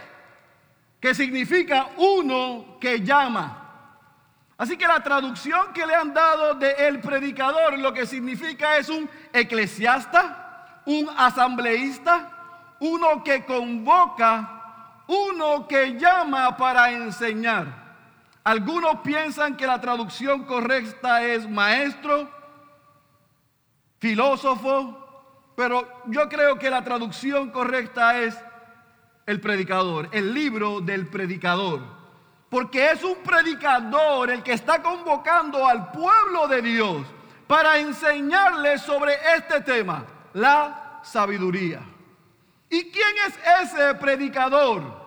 que 0.99 1.15
significa 1.15 1.87
uno 1.97 2.77
que 2.79 3.01
llama. 3.01 3.57
Así 4.57 4.77
que 4.77 4.87
la 4.87 5.01
traducción 5.01 5.73
que 5.73 5.87
le 5.87 5.95
han 5.95 6.13
dado 6.13 6.53
de 6.53 6.71
el 6.87 6.99
predicador 6.99 7.79
lo 7.79 7.91
que 7.91 8.05
significa 8.05 8.77
es 8.77 8.89
un 8.89 9.09
eclesiasta, 9.33 10.81
un 10.85 11.09
asambleísta, 11.17 12.29
uno 12.79 13.23
que 13.23 13.43
convoca, 13.43 14.60
uno 15.11 15.67
que 15.67 15.97
llama 15.99 16.55
para 16.55 16.91
enseñar. 16.91 17.65
Algunos 18.45 19.01
piensan 19.01 19.57
que 19.57 19.67
la 19.67 19.81
traducción 19.81 20.45
correcta 20.45 21.21
es 21.23 21.47
maestro, 21.49 22.29
filósofo, 23.99 25.53
pero 25.55 26.01
yo 26.07 26.29
creo 26.29 26.57
que 26.57 26.69
la 26.69 26.83
traducción 26.83 27.51
correcta 27.51 28.19
es 28.19 28.37
el 29.25 29.41
predicador, 29.41 30.07
el 30.13 30.33
libro 30.33 30.79
del 30.79 31.07
predicador. 31.07 31.81
Porque 32.49 32.91
es 32.91 33.03
un 33.03 33.17
predicador 33.17 34.31
el 34.31 34.41
que 34.41 34.53
está 34.53 34.81
convocando 34.81 35.67
al 35.67 35.91
pueblo 35.91 36.47
de 36.47 36.61
Dios 36.61 37.05
para 37.47 37.77
enseñarles 37.77 38.81
sobre 38.81 39.13
este 39.35 39.59
tema, 39.59 40.05
la 40.33 41.01
sabiduría. 41.03 41.81
¿Y 42.69 42.89
quién 42.89 43.13
es 43.27 43.73
ese 43.73 43.93
predicador? 43.95 45.00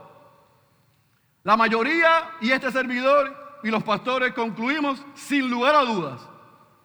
La 1.44 1.58
mayoría 1.58 2.30
y 2.40 2.50
este 2.50 2.72
servidor 2.72 3.60
y 3.62 3.70
los 3.70 3.82
pastores 3.82 4.32
concluimos 4.32 5.04
sin 5.14 5.50
lugar 5.50 5.74
a 5.74 5.84
dudas 5.84 6.26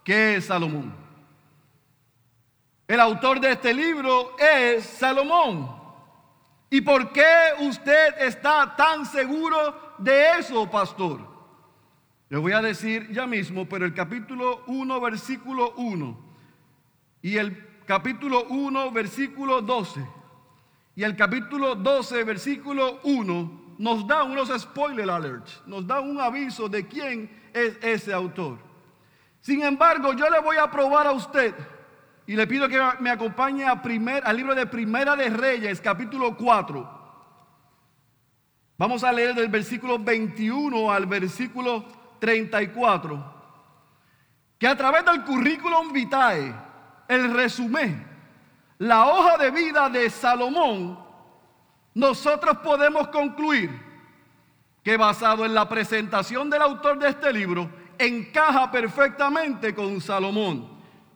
que 0.03 0.35
es 0.35 0.45
Salomón. 0.45 0.93
El 2.85 2.99
autor 2.99 3.39
de 3.39 3.51
este 3.51 3.73
libro 3.73 4.35
es 4.37 4.83
Salomón. 4.83 5.79
¿Y 6.69 6.81
por 6.81 7.11
qué 7.13 7.53
usted 7.59 8.19
está 8.19 8.75
tan 8.75 9.05
seguro 9.05 9.95
de 9.97 10.39
eso, 10.39 10.69
pastor? 10.69 11.21
Le 12.27 12.37
voy 12.37 12.51
a 12.51 12.61
decir 12.61 13.09
ya 13.11 13.25
mismo, 13.25 13.67
pero 13.67 13.85
el 13.85 13.93
capítulo 13.93 14.63
1, 14.67 14.99
versículo 14.99 15.73
1 15.77 16.17
y 17.21 17.37
el 17.37 17.83
capítulo 17.85 18.43
1, 18.49 18.91
versículo 18.91 19.61
12 19.61 20.05
y 20.95 21.03
el 21.03 21.15
capítulo 21.15 21.75
12, 21.75 22.23
versículo 22.25 22.99
1 23.03 23.68
nos 23.79 24.05
da 24.05 24.23
unos 24.23 24.49
spoiler 24.61 25.09
alerts, 25.09 25.61
nos 25.65 25.87
da 25.87 26.01
un 26.01 26.19
aviso 26.19 26.67
de 26.67 26.85
quién 26.85 27.29
es 27.53 27.77
ese 27.81 28.13
autor. 28.13 28.59
Sin 29.39 29.63
embargo, 29.63 30.11
yo 30.11 30.29
le 30.29 30.41
voy 30.41 30.57
a 30.57 30.69
probar 30.69 31.07
a 31.07 31.13
usted 31.13 31.55
y 32.27 32.35
le 32.35 32.45
pido 32.45 32.67
que 32.67 32.77
me 32.99 33.09
acompañe 33.09 33.65
primer, 33.81 34.21
al 34.27 34.35
libro 34.35 34.53
de 34.53 34.65
Primera 34.65 35.15
de 35.15 35.29
Reyes, 35.29 35.79
capítulo 35.79 36.35
4. 36.35 36.99
Vamos 38.77 39.01
a 39.05 39.13
leer 39.13 39.33
del 39.33 39.47
versículo 39.47 39.97
21 39.97 40.91
al 40.91 41.05
versículo 41.05 41.85
34. 42.19 43.33
Que 44.57 44.67
a 44.67 44.75
través 44.75 45.05
del 45.05 45.23
currículum 45.23 45.93
vitae, 45.93 46.53
el 47.07 47.33
resumen, 47.33 48.05
la 48.77 49.05
hoja 49.05 49.37
de 49.37 49.51
vida 49.51 49.89
de 49.89 50.09
Salomón, 50.09 51.08
nosotros 51.93 52.57
podemos 52.59 53.07
concluir 53.09 53.69
que 54.83 54.97
basado 54.97 55.45
en 55.45 55.53
la 55.53 55.67
presentación 55.67 56.49
del 56.49 56.61
autor 56.61 56.99
de 56.99 57.09
este 57.09 57.33
libro, 57.33 57.69
encaja 57.97 58.71
perfectamente 58.71 59.75
con 59.75 59.99
Salomón. 59.99 60.69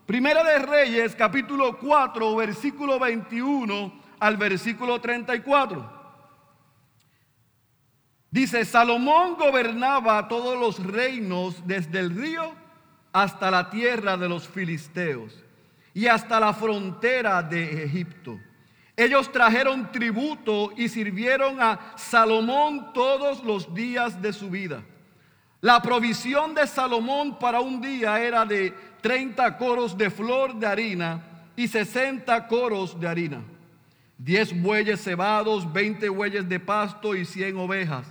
Primera 0.06 0.44
de 0.44 0.60
Reyes, 0.60 1.16
capítulo 1.16 1.78
4, 1.80 2.36
versículo 2.36 3.00
21 3.00 3.94
al 4.20 4.38
versículo 4.38 5.00
34. 5.00 6.04
Dice, 8.30 8.66
Salomón 8.66 9.36
gobernaba 9.36 10.28
todos 10.28 10.60
los 10.60 10.84
reinos 10.84 11.66
desde 11.66 12.00
el 12.00 12.16
río 12.16 12.52
hasta 13.14 13.52
la 13.52 13.70
tierra 13.70 14.18
de 14.18 14.28
los 14.28 14.48
filisteos 14.48 15.44
y 15.94 16.08
hasta 16.08 16.40
la 16.40 16.54
frontera 16.54 17.44
de 17.44 17.84
Egipto. 17.84 18.40
Ellos 18.96 19.32
trajeron 19.32 19.92
tributo 19.92 20.72
y 20.78 20.88
sirvieron 20.88 21.60
a 21.62 21.94
Salomón 21.98 22.94
todos 22.94 23.44
los 23.44 23.74
días 23.74 24.22
de 24.22 24.32
su 24.32 24.50
vida. 24.50 24.84
La 25.62 25.82
provisión 25.82 26.54
de 26.54 26.68
Salomón 26.68 27.40
para 27.40 27.60
un 27.60 27.82
día 27.82 28.20
era 28.22 28.46
de 28.46 28.72
30 29.02 29.58
coros 29.58 29.98
de 29.98 30.12
flor 30.12 30.56
de 30.56 30.68
harina 30.68 31.24
y 31.56 31.68
60 31.68 32.48
coros 32.48 33.00
de 33.00 33.08
harina. 33.08 33.42
10 34.18 34.62
bueyes 34.62 35.02
cebados, 35.02 35.72
20 35.72 36.08
bueyes 36.10 36.48
de 36.48 36.60
pasto 36.60 37.16
y 37.16 37.26
100 37.26 37.58
ovejas, 37.58 38.06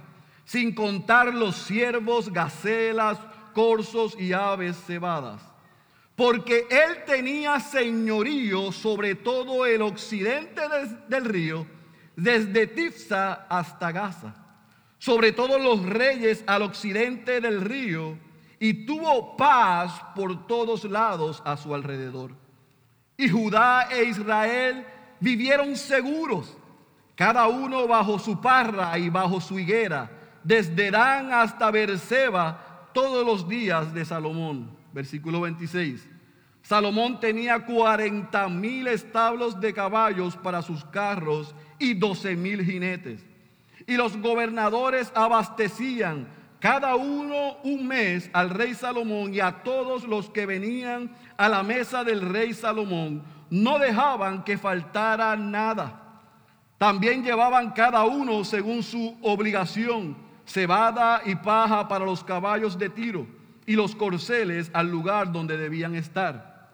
sin 0.44 0.74
contar 0.74 1.32
los 1.32 1.56
ciervos, 1.56 2.32
gacelas, 2.32 3.18
corzos 3.54 4.18
y 4.18 4.32
aves 4.32 4.76
cebadas. 4.84 5.51
Porque 6.14 6.66
él 6.70 7.04
tenía 7.06 7.58
señorío 7.60 8.70
sobre 8.72 9.14
todo 9.14 9.64
el 9.66 9.82
occidente 9.82 10.60
del 11.08 11.24
río, 11.24 11.66
desde 12.16 12.66
Tifsa 12.66 13.46
hasta 13.48 13.90
Gaza 13.90 14.42
sobre 15.02 15.32
todos 15.32 15.60
los 15.60 15.84
reyes 15.84 16.44
al 16.46 16.62
occidente 16.62 17.40
del 17.40 17.60
río 17.60 18.16
y 18.60 18.86
tuvo 18.86 19.36
paz 19.36 20.00
por 20.14 20.46
todos 20.46 20.84
lados 20.84 21.42
a 21.44 21.56
su 21.56 21.74
alrededor. 21.74 22.36
Y 23.16 23.28
Judá 23.28 23.88
e 23.90 24.04
Israel 24.04 24.86
vivieron 25.18 25.74
seguros, 25.74 26.56
cada 27.16 27.48
uno 27.48 27.88
bajo 27.88 28.20
su 28.20 28.40
parra 28.40 28.96
y 28.96 29.10
bajo 29.10 29.40
su 29.40 29.58
higuera, 29.58 30.08
desde 30.44 30.92
Dan 30.92 31.32
hasta 31.32 31.72
Berseba, 31.72 32.88
todos 32.94 33.26
los 33.26 33.48
días 33.48 33.92
de 33.92 34.04
Salomón. 34.04 34.70
Versículo 34.92 35.40
26. 35.40 36.08
Salomón 36.62 37.18
tenía 37.18 37.64
40 37.64 38.48
mil 38.48 38.86
establos 38.86 39.60
de 39.60 39.72
caballos 39.72 40.36
para 40.36 40.62
sus 40.62 40.84
carros 40.84 41.54
y 41.78 41.94
12 41.94 42.36
mil 42.36 42.64
jinetes 42.64 43.24
y 43.86 43.96
los 43.96 44.16
gobernadores 44.16 45.10
abastecían 45.14 46.26
cada 46.60 46.94
uno 46.94 47.56
un 47.64 47.86
mes 47.86 48.30
al 48.32 48.50
rey 48.50 48.74
Salomón 48.74 49.34
y 49.34 49.40
a 49.40 49.62
todos 49.62 50.04
los 50.04 50.30
que 50.30 50.46
venían 50.46 51.10
a 51.36 51.48
la 51.48 51.62
mesa 51.62 52.04
del 52.04 52.20
rey 52.20 52.54
Salomón. 52.54 53.24
No 53.50 53.80
dejaban 53.80 54.44
que 54.44 54.56
faltara 54.56 55.34
nada. 55.36 56.20
También 56.78 57.24
llevaban 57.24 57.72
cada 57.72 58.04
uno 58.04 58.44
según 58.44 58.82
su 58.84 59.16
obligación 59.22 60.16
cebada 60.44 61.22
y 61.24 61.34
paja 61.34 61.88
para 61.88 62.04
los 62.04 62.22
caballos 62.22 62.78
de 62.78 62.88
tiro 62.88 63.26
y 63.66 63.74
los 63.74 63.94
corceles 63.94 64.70
al 64.72 64.90
lugar 64.90 65.32
donde 65.32 65.56
debían 65.56 65.94
estar. 65.94 66.68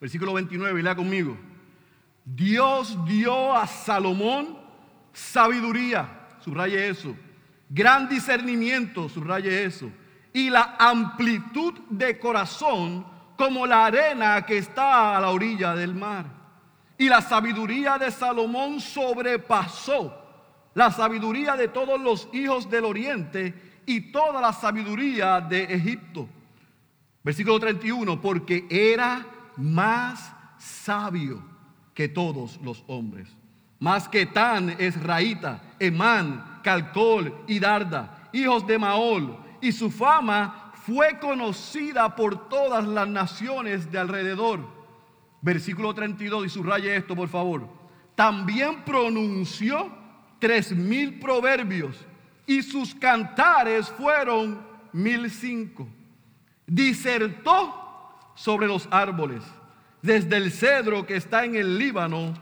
Versículo 0.00 0.34
29, 0.34 0.82
lea 0.82 0.94
conmigo. 0.94 1.36
Dios 2.24 2.98
dio 3.06 3.54
a 3.54 3.66
Salomón 3.66 4.58
sabiduría 5.12 6.22
subraye 6.42 6.88
eso. 6.88 7.14
Gran 7.68 8.08
discernimiento, 8.08 9.08
subraye 9.08 9.64
eso. 9.64 9.90
Y 10.32 10.50
la 10.50 10.76
amplitud 10.78 11.74
de 11.90 12.18
corazón 12.18 13.06
como 13.36 13.66
la 13.66 13.86
arena 13.86 14.44
que 14.44 14.58
está 14.58 15.16
a 15.16 15.20
la 15.20 15.30
orilla 15.30 15.74
del 15.74 15.94
mar. 15.94 16.26
Y 16.98 17.08
la 17.08 17.20
sabiduría 17.22 17.98
de 17.98 18.10
Salomón 18.10 18.80
sobrepasó 18.80 20.18
la 20.74 20.90
sabiduría 20.90 21.56
de 21.56 21.68
todos 21.68 22.00
los 22.00 22.28
hijos 22.32 22.70
del 22.70 22.84
oriente 22.84 23.71
y 23.86 24.12
toda 24.12 24.40
la 24.40 24.52
sabiduría 24.52 25.40
de 25.40 25.64
Egipto. 25.64 26.28
Versículo 27.22 27.60
31, 27.60 28.20
porque 28.20 28.66
era 28.68 29.26
más 29.56 30.32
sabio 30.58 31.42
que 31.94 32.08
todos 32.08 32.58
los 32.62 32.82
hombres 32.86 33.28
Masquetán, 33.82 34.76
Esraíta, 34.78 35.60
Emán, 35.80 36.60
Calcol 36.62 37.34
y 37.48 37.58
Darda, 37.58 38.28
hijos 38.32 38.64
de 38.64 38.78
Maol, 38.78 39.36
y 39.60 39.72
su 39.72 39.90
fama 39.90 40.70
fue 40.86 41.18
conocida 41.18 42.14
por 42.14 42.48
todas 42.48 42.86
las 42.86 43.08
naciones 43.08 43.90
de 43.90 43.98
alrededor. 43.98 44.60
Versículo 45.40 45.92
32, 45.92 46.46
y 46.46 46.48
subraye 46.48 46.94
esto, 46.94 47.16
por 47.16 47.28
favor. 47.28 47.68
También 48.14 48.84
pronunció 48.84 49.90
tres 50.38 50.70
mil 50.70 51.18
proverbios, 51.18 52.06
y 52.46 52.62
sus 52.62 52.94
cantares 52.94 53.88
fueron 53.88 54.60
mil 54.92 55.30
cinco. 55.30 55.86
Disertó 56.66 57.78
sobre 58.34 58.66
los 58.66 58.88
árboles, 58.90 59.42
desde 60.00 60.36
el 60.36 60.50
cedro 60.50 61.06
que 61.06 61.16
está 61.16 61.44
en 61.44 61.56
el 61.56 61.78
Líbano 61.78 62.34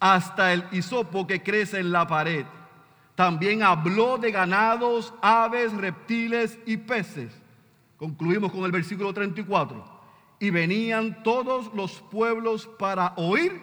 hasta 0.00 0.52
el 0.52 0.64
hisopo 0.72 1.26
que 1.26 1.42
crece 1.42 1.80
en 1.80 1.92
la 1.92 2.06
pared. 2.06 2.46
También 3.14 3.62
habló 3.62 4.16
de 4.16 4.30
ganados, 4.30 5.12
aves, 5.20 5.72
reptiles 5.72 6.56
y 6.66 6.76
peces. 6.76 7.32
Concluimos 7.96 8.52
con 8.52 8.64
el 8.64 8.70
versículo 8.70 9.12
34. 9.12 9.98
Y 10.38 10.50
venían 10.50 11.24
todos 11.24 11.74
los 11.74 12.00
pueblos 12.00 12.68
para 12.78 13.14
oír 13.16 13.60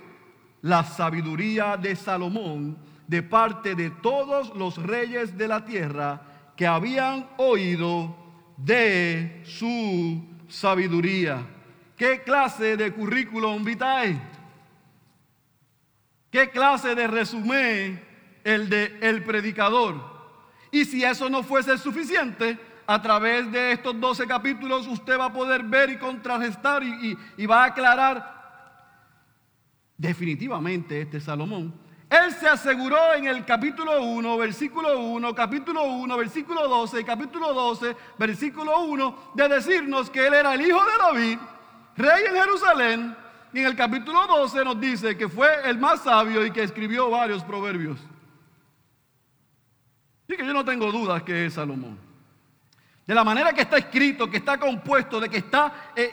la 0.61 0.83
sabiduría 0.83 1.77
de 1.77 1.95
Salomón 1.95 2.77
de 3.07 3.23
parte 3.23 3.75
de 3.75 3.89
todos 3.89 4.55
los 4.55 4.77
reyes 4.77 5.37
de 5.37 5.47
la 5.47 5.65
tierra 5.65 6.21
que 6.55 6.65
habían 6.65 7.27
oído 7.37 8.15
de 8.57 9.41
su 9.45 10.23
sabiduría. 10.47 11.45
¿Qué 11.97 12.23
clase 12.23 12.77
de 12.77 12.91
currículum 12.91 13.63
vitae? 13.63 14.19
¿Qué 16.31 16.49
clase 16.49 16.95
de 16.95 17.07
resumen 17.07 18.03
el 18.43 18.69
de 18.69 18.97
el 19.01 19.23
predicador? 19.23 20.15
Y 20.71 20.83
si 20.85 21.03
eso 21.03 21.29
no 21.29 21.43
fuese 21.43 21.77
suficiente, 21.77 22.57
a 22.87 23.01
través 23.01 23.51
de 23.51 23.71
estos 23.71 23.99
12 23.99 24.27
capítulos 24.27 24.87
usted 24.87 25.17
va 25.17 25.25
a 25.25 25.33
poder 25.33 25.63
ver 25.63 25.89
y 25.89 25.97
contrarrestar 25.97 26.83
y, 26.83 27.17
y 27.37 27.45
va 27.45 27.63
a 27.63 27.67
aclarar 27.67 28.35
definitivamente 29.97 31.01
este 31.01 31.19
Salomón. 31.19 31.84
Él 32.09 32.31
se 32.33 32.47
aseguró 32.47 33.13
en 33.15 33.25
el 33.25 33.43
capítulo 33.45 34.01
1, 34.01 34.37
versículo 34.37 34.99
1, 34.99 35.33
capítulo 35.33 35.83
1, 35.83 36.17
versículo 36.17 36.67
12 36.67 36.99
y 36.99 37.03
capítulo 37.03 37.53
12, 37.53 37.97
versículo 38.17 38.81
1, 38.81 39.31
de 39.33 39.49
decirnos 39.49 40.09
que 40.09 40.27
él 40.27 40.35
era 40.35 40.53
el 40.53 40.61
hijo 40.61 40.79
de 40.79 40.97
David, 40.99 41.39
rey 41.97 42.25
en 42.25 42.35
Jerusalén, 42.35 43.17
y 43.53 43.59
en 43.59 43.65
el 43.65 43.75
capítulo 43.75 44.27
12 44.27 44.65
nos 44.65 44.79
dice 44.79 45.17
que 45.17 45.29
fue 45.29 45.47
el 45.69 45.77
más 45.79 46.01
sabio 46.01 46.45
y 46.45 46.51
que 46.51 46.61
escribió 46.61 47.09
varios 47.09 47.43
proverbios. 47.43 47.97
Así 50.27 50.37
que 50.37 50.45
yo 50.45 50.53
no 50.53 50.65
tengo 50.65 50.91
dudas 50.91 51.23
que 51.23 51.45
es 51.45 51.53
Salomón. 51.53 51.97
De 53.07 53.13
la 53.13 53.23
manera 53.23 53.53
que 53.53 53.61
está 53.61 53.77
escrito, 53.77 54.29
que 54.29 54.37
está 54.37 54.59
compuesto, 54.59 55.19
de 55.19 55.29
que 55.29 55.37
está 55.37 55.91
eh, 55.95 56.11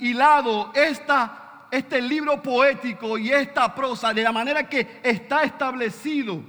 hilado 0.00 0.70
esta, 0.72 1.41
este 1.72 2.02
libro 2.02 2.42
poético 2.42 3.16
y 3.16 3.32
esta 3.32 3.74
prosa, 3.74 4.12
de 4.12 4.22
la 4.22 4.30
manera 4.30 4.68
que 4.68 5.00
está 5.02 5.42
establecido, 5.42 6.42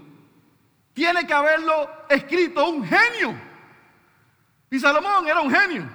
tiene 0.92 1.26
que 1.26 1.34
haberlo 1.34 1.90
escrito 2.10 2.68
un 2.68 2.86
genio. 2.86 3.34
Y 4.70 4.78
Salomón 4.78 5.26
era 5.26 5.40
un 5.40 5.50
genio. 5.50 5.90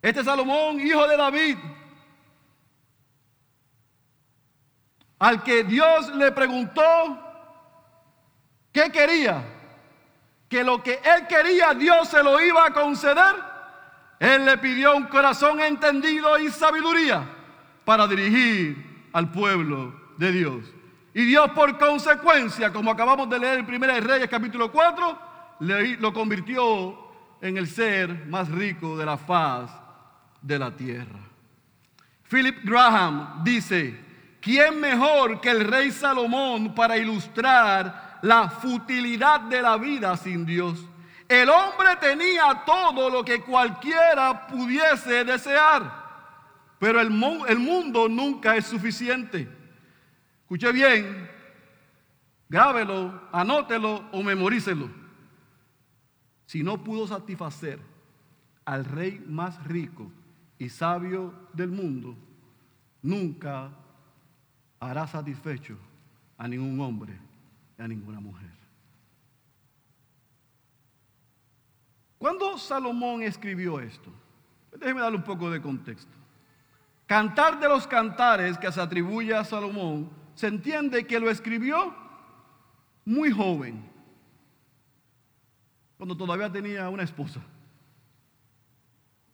Este 0.00 0.22
Salomón, 0.22 0.78
hijo 0.78 1.08
de 1.08 1.16
David, 1.16 1.58
al 5.18 5.42
que 5.42 5.64
Dios 5.64 6.14
le 6.14 6.30
preguntó 6.30 6.84
qué 8.70 8.92
quería, 8.92 9.42
que 10.48 10.62
lo 10.62 10.80
que 10.84 11.00
él 11.02 11.26
quería 11.26 11.74
Dios 11.74 12.06
se 12.10 12.22
lo 12.22 12.40
iba 12.40 12.66
a 12.66 12.72
conceder, 12.72 13.53
él 14.24 14.44
le 14.44 14.58
pidió 14.58 14.96
un 14.96 15.04
corazón 15.04 15.60
entendido 15.60 16.38
y 16.38 16.50
sabiduría 16.50 17.24
para 17.84 18.06
dirigir 18.06 19.08
al 19.12 19.30
pueblo 19.30 19.94
de 20.16 20.32
Dios. 20.32 20.64
Y 21.12 21.24
Dios 21.24 21.50
por 21.50 21.78
consecuencia, 21.78 22.72
como 22.72 22.90
acabamos 22.90 23.28
de 23.28 23.38
leer 23.38 23.58
en 23.60 23.66
1 23.66 24.00
Reyes 24.00 24.28
capítulo 24.28 24.72
4, 24.72 25.18
le, 25.60 25.96
lo 25.98 26.12
convirtió 26.12 26.98
en 27.40 27.56
el 27.56 27.68
ser 27.68 28.26
más 28.26 28.48
rico 28.48 28.96
de 28.96 29.06
la 29.06 29.16
faz 29.16 29.70
de 30.40 30.58
la 30.58 30.74
tierra. 30.74 31.20
Philip 32.28 32.64
Graham 32.64 33.44
dice, 33.44 34.00
¿quién 34.40 34.80
mejor 34.80 35.40
que 35.40 35.50
el 35.50 35.64
rey 35.64 35.90
Salomón 35.90 36.74
para 36.74 36.96
ilustrar 36.96 38.04
la 38.24 38.48
futilidad 38.48 39.42
de 39.42 39.60
la 39.60 39.76
vida 39.76 40.16
sin 40.16 40.46
Dios. 40.46 40.82
El 41.28 41.48
hombre 41.48 41.96
tenía 42.00 42.64
todo 42.66 43.08
lo 43.08 43.24
que 43.24 43.40
cualquiera 43.40 44.46
pudiese 44.46 45.24
desear, 45.24 46.04
pero 46.78 47.00
el, 47.00 47.10
mundo 47.10 48.08
nunca 48.08 48.56
es 48.56 48.66
suficiente. 48.66 49.48
Escuche 50.42 50.70
bien, 50.72 51.30
grábelo, 52.48 53.28
anótelo 53.32 54.04
o 54.12 54.22
memorícelo. 54.22 54.90
Si 56.46 56.62
no 56.62 56.84
pudo 56.84 57.06
satisfacer 57.06 57.80
al 58.64 58.84
rey 58.84 59.24
más 59.26 59.62
rico 59.64 60.10
y 60.58 60.68
sabio 60.68 61.34
del 61.52 61.70
mundo, 61.70 62.16
nunca 63.02 63.70
hará 64.78 65.06
satisfecho 65.06 65.78
a 66.36 66.46
ningún 66.46 66.78
hombre 66.80 67.18
a 67.78 67.88
ninguna 67.88 68.20
mujer. 68.20 68.53
¿Cuándo 72.24 72.56
Salomón 72.56 73.22
escribió 73.22 73.78
esto? 73.80 74.10
Déjeme 74.78 75.02
darle 75.02 75.18
un 75.18 75.24
poco 75.24 75.50
de 75.50 75.60
contexto. 75.60 76.10
Cantar 77.04 77.60
de 77.60 77.68
los 77.68 77.86
cantares 77.86 78.56
que 78.56 78.72
se 78.72 78.80
atribuye 78.80 79.34
a 79.34 79.44
Salomón, 79.44 80.08
se 80.34 80.46
entiende 80.46 81.06
que 81.06 81.20
lo 81.20 81.28
escribió 81.28 81.94
muy 83.04 83.30
joven, 83.30 83.86
cuando 85.98 86.16
todavía 86.16 86.50
tenía 86.50 86.88
una 86.88 87.02
esposa. 87.02 87.42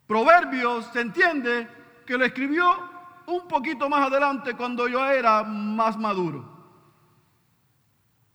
Proverbios 0.09 0.87
se 0.87 1.03
entiende 1.03 1.69
que 2.05 2.19
lo 2.19 2.25
escribió 2.25 2.67
un 3.29 3.47
poquito 3.47 3.89
más 3.89 4.09
adelante 4.09 4.57
cuando 4.57 4.89
yo 4.89 5.07
era 5.07 5.45
más 5.45 5.97
maduro. 5.97 6.45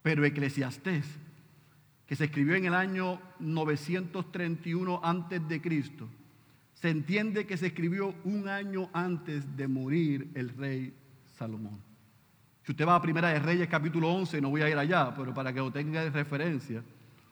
Pero 0.02 0.24
Eclesiastés, 0.24 1.25
que 2.08 2.16
se 2.16 2.26
escribió 2.26 2.56
en 2.56 2.66
el 2.66 2.74
año 2.74 3.20
931 3.40 5.00
antes 5.04 5.48
de 5.48 5.62
Cristo, 5.62 6.08
se 6.74 6.90
entiende 6.90 7.48
que 7.48 7.58
se 7.58 7.68
escribió 7.68 8.14
un 8.26 8.48
año 8.48 8.90
antes 8.94 9.56
de 9.56 9.68
morir 9.68 10.30
el 10.36 10.50
rey 10.50 10.94
Salomón. 11.38 11.80
Si 12.64 12.72
usted 12.72 12.88
va 12.88 12.96
a 12.96 13.02
Primera 13.02 13.30
de 13.30 13.40
Reyes 13.40 13.68
capítulo 13.68 14.12
11, 14.12 14.42
no 14.42 14.50
voy 14.50 14.62
a 14.62 14.70
ir 14.70 14.78
allá, 14.78 15.14
pero 15.16 15.34
para 15.34 15.54
que 15.54 15.60
lo 15.60 15.72
tenga 15.72 16.04
de 16.04 16.10
referencia, 16.10 16.84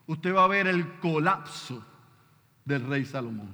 usted 0.08 0.34
va 0.34 0.46
a 0.46 0.48
ver 0.48 0.68
el 0.68 1.00
colapso 1.00 1.86
del 2.66 2.86
rey 2.86 3.06
Salomón. 3.06 3.50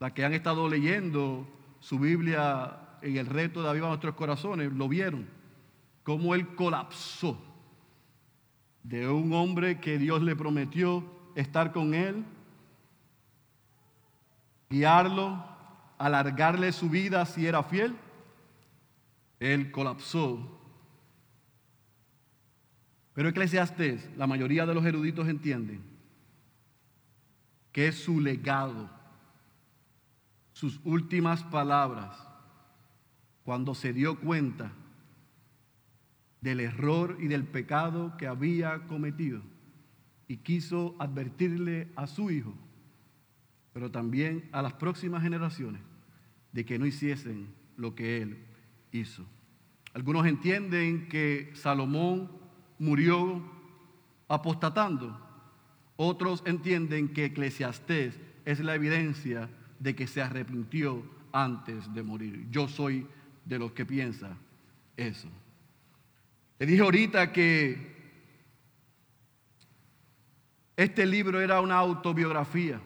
Las 0.00 0.12
que 0.12 0.24
han 0.24 0.32
estado 0.32 0.68
leyendo 0.68 1.46
su 1.80 1.98
Biblia 1.98 2.98
en 3.02 3.16
el 3.16 3.26
reto 3.26 3.62
de 3.62 3.68
Aviva 3.68 3.88
Nuestros 3.88 4.14
Corazones, 4.14 4.72
lo 4.72 4.88
vieron, 4.88 5.26
cómo 6.02 6.34
él 6.34 6.54
colapsó 6.54 7.40
de 8.88 9.08
un 9.08 9.32
hombre 9.32 9.80
que 9.80 9.98
Dios 9.98 10.22
le 10.22 10.36
prometió 10.36 11.04
estar 11.34 11.72
con 11.72 11.92
él, 11.92 12.24
guiarlo, 14.70 15.44
alargarle 15.98 16.70
su 16.70 16.88
vida 16.88 17.26
si 17.26 17.46
era 17.46 17.64
fiel, 17.64 17.96
él 19.40 19.72
colapsó. 19.72 20.60
Pero 23.12 23.28
Eclesiastés, 23.28 24.08
la 24.16 24.28
mayoría 24.28 24.66
de 24.66 24.74
los 24.74 24.84
eruditos 24.84 25.26
entienden 25.26 25.82
que 27.72 27.88
es 27.88 28.04
su 28.04 28.20
legado, 28.20 28.88
sus 30.52 30.80
últimas 30.84 31.42
palabras, 31.42 32.16
cuando 33.44 33.74
se 33.74 33.92
dio 33.92 34.18
cuenta 34.20 34.70
del 36.46 36.60
error 36.60 37.16
y 37.18 37.26
del 37.26 37.42
pecado 37.42 38.16
que 38.16 38.28
había 38.28 38.86
cometido 38.86 39.42
y 40.28 40.36
quiso 40.36 40.94
advertirle 41.00 41.88
a 41.96 42.06
su 42.06 42.30
hijo, 42.30 42.54
pero 43.72 43.90
también 43.90 44.48
a 44.52 44.62
las 44.62 44.74
próximas 44.74 45.24
generaciones, 45.24 45.80
de 46.52 46.64
que 46.64 46.78
no 46.78 46.86
hiciesen 46.86 47.48
lo 47.76 47.96
que 47.96 48.22
él 48.22 48.38
hizo. 48.92 49.26
Algunos 49.92 50.24
entienden 50.24 51.08
que 51.08 51.50
Salomón 51.54 52.30
murió 52.78 53.42
apostatando, 54.28 55.20
otros 55.96 56.44
entienden 56.46 57.08
que 57.08 57.24
Eclesiastés 57.24 58.20
es 58.44 58.60
la 58.60 58.76
evidencia 58.76 59.50
de 59.80 59.96
que 59.96 60.06
se 60.06 60.22
arrepintió 60.22 61.02
antes 61.32 61.92
de 61.92 62.04
morir. 62.04 62.46
Yo 62.52 62.68
soy 62.68 63.04
de 63.44 63.58
los 63.58 63.72
que 63.72 63.84
piensa 63.84 64.36
eso. 64.96 65.28
Le 66.58 66.66
dije 66.66 66.82
ahorita 66.82 67.32
que 67.32 67.94
este 70.76 71.06
libro 71.06 71.40
era 71.40 71.60
una 71.60 71.76
autobiografía. 71.76 72.80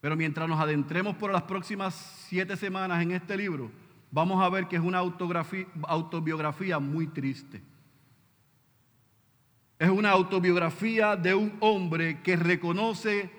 Pero 0.00 0.16
mientras 0.16 0.48
nos 0.48 0.60
adentremos 0.60 1.16
por 1.16 1.32
las 1.32 1.42
próximas 1.42 1.94
siete 2.28 2.56
semanas 2.56 3.02
en 3.02 3.12
este 3.12 3.36
libro, 3.36 3.70
vamos 4.10 4.42
a 4.42 4.48
ver 4.50 4.68
que 4.68 4.76
es 4.76 4.82
una 4.82 4.98
autobiografía 4.98 6.78
muy 6.78 7.06
triste. 7.06 7.62
Es 9.78 9.88
una 9.88 10.10
autobiografía 10.10 11.16
de 11.16 11.34
un 11.34 11.56
hombre 11.60 12.20
que 12.22 12.36
reconoce 12.36 13.30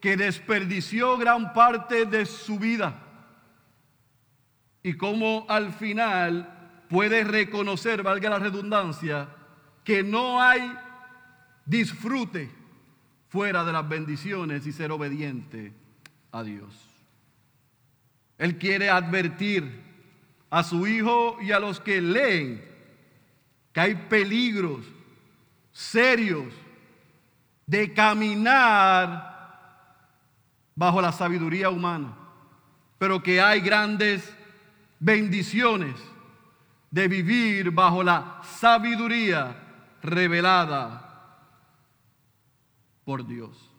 que 0.00 0.16
desperdició 0.16 1.16
gran 1.18 1.52
parte 1.52 2.06
de 2.06 2.24
su 2.24 2.58
vida 2.58 3.02
y 4.82 4.94
cómo 4.94 5.44
al 5.48 5.72
final 5.72 6.59
puede 6.90 7.22
reconocer, 7.22 8.02
valga 8.02 8.28
la 8.28 8.40
redundancia, 8.40 9.28
que 9.84 10.02
no 10.02 10.42
hay 10.42 10.76
disfrute 11.64 12.50
fuera 13.28 13.64
de 13.64 13.72
las 13.72 13.88
bendiciones 13.88 14.66
y 14.66 14.72
ser 14.72 14.90
obediente 14.90 15.72
a 16.32 16.42
Dios. 16.42 16.74
Él 18.38 18.58
quiere 18.58 18.90
advertir 18.90 19.70
a 20.50 20.64
su 20.64 20.84
hijo 20.88 21.38
y 21.40 21.52
a 21.52 21.60
los 21.60 21.78
que 21.78 22.00
leen 22.00 22.68
que 23.72 23.80
hay 23.80 23.94
peligros 23.94 24.84
serios 25.70 26.52
de 27.66 27.94
caminar 27.94 29.30
bajo 30.74 31.00
la 31.00 31.12
sabiduría 31.12 31.70
humana, 31.70 32.16
pero 32.98 33.22
que 33.22 33.40
hay 33.40 33.60
grandes 33.60 34.34
bendiciones 34.98 35.94
de 36.90 37.08
vivir 37.08 37.70
bajo 37.70 38.02
la 38.02 38.40
sabiduría 38.42 39.54
revelada 40.02 41.06
por 43.04 43.26
Dios. 43.26 43.70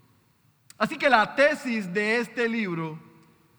Así 0.77 0.97
que 0.97 1.09
la 1.09 1.35
tesis 1.35 1.91
de 1.93 2.17
este 2.17 2.47
libro 2.47 2.97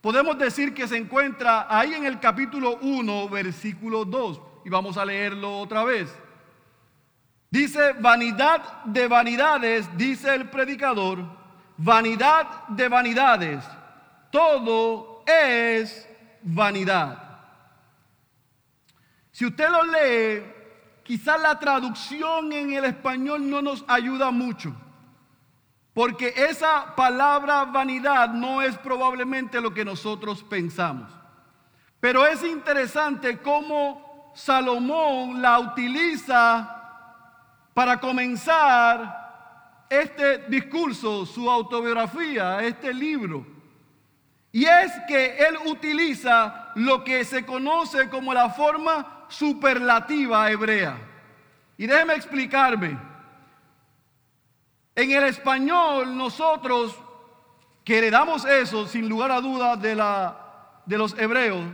podemos 0.00 0.36
decir 0.38 0.74
que 0.74 0.88
se 0.88 0.96
encuentra 0.96 1.66
ahí 1.68 1.94
en 1.94 2.04
el 2.04 2.18
capítulo 2.18 2.78
1, 2.80 3.28
versículo 3.28 4.04
2, 4.04 4.40
y 4.64 4.70
vamos 4.70 4.96
a 4.96 5.04
leerlo 5.04 5.58
otra 5.58 5.84
vez. 5.84 6.12
Dice, 7.50 7.92
vanidad 8.00 8.82
de 8.84 9.06
vanidades, 9.06 9.88
dice 9.96 10.34
el 10.34 10.48
predicador, 10.48 11.18
vanidad 11.76 12.66
de 12.68 12.88
vanidades, 12.88 13.64
todo 14.30 15.22
es 15.26 16.08
vanidad. 16.42 17.31
Si 19.32 19.46
usted 19.46 19.68
lo 19.70 19.82
lee, 19.84 20.44
quizás 21.02 21.40
la 21.40 21.58
traducción 21.58 22.52
en 22.52 22.72
el 22.72 22.84
español 22.84 23.48
no 23.48 23.62
nos 23.62 23.84
ayuda 23.88 24.30
mucho. 24.30 24.74
Porque 25.94 26.32
esa 26.36 26.94
palabra 26.94 27.64
vanidad 27.64 28.28
no 28.30 28.62
es 28.62 28.76
probablemente 28.78 29.60
lo 29.60 29.74
que 29.74 29.84
nosotros 29.84 30.42
pensamos. 30.42 31.10
Pero 31.98 32.26
es 32.26 32.42
interesante 32.44 33.38
cómo 33.38 34.32
Salomón 34.34 35.40
la 35.40 35.58
utiliza 35.58 36.78
para 37.74 38.00
comenzar 38.00 39.86
este 39.88 40.38
discurso, 40.48 41.26
su 41.26 41.50
autobiografía, 41.50 42.60
este 42.62 42.92
libro. 42.92 43.46
Y 44.50 44.64
es 44.64 44.92
que 45.08 45.38
él 45.38 45.56
utiliza 45.66 46.72
lo 46.74 47.02
que 47.04 47.24
se 47.24 47.44
conoce 47.44 48.08
como 48.08 48.34
la 48.34 48.50
forma 48.50 49.21
superlativa 49.32 50.50
hebrea. 50.50 50.98
Y 51.78 51.86
déjeme 51.86 52.14
explicarme. 52.14 52.98
En 54.94 55.10
el 55.10 55.24
español 55.24 56.16
nosotros 56.16 56.98
que 57.84 57.98
heredamos 57.98 58.44
eso 58.44 58.86
sin 58.86 59.08
lugar 59.08 59.32
a 59.32 59.40
dudas 59.40 59.80
de, 59.80 59.94
la, 59.94 60.82
de 60.86 60.98
los 60.98 61.18
hebreos, 61.18 61.64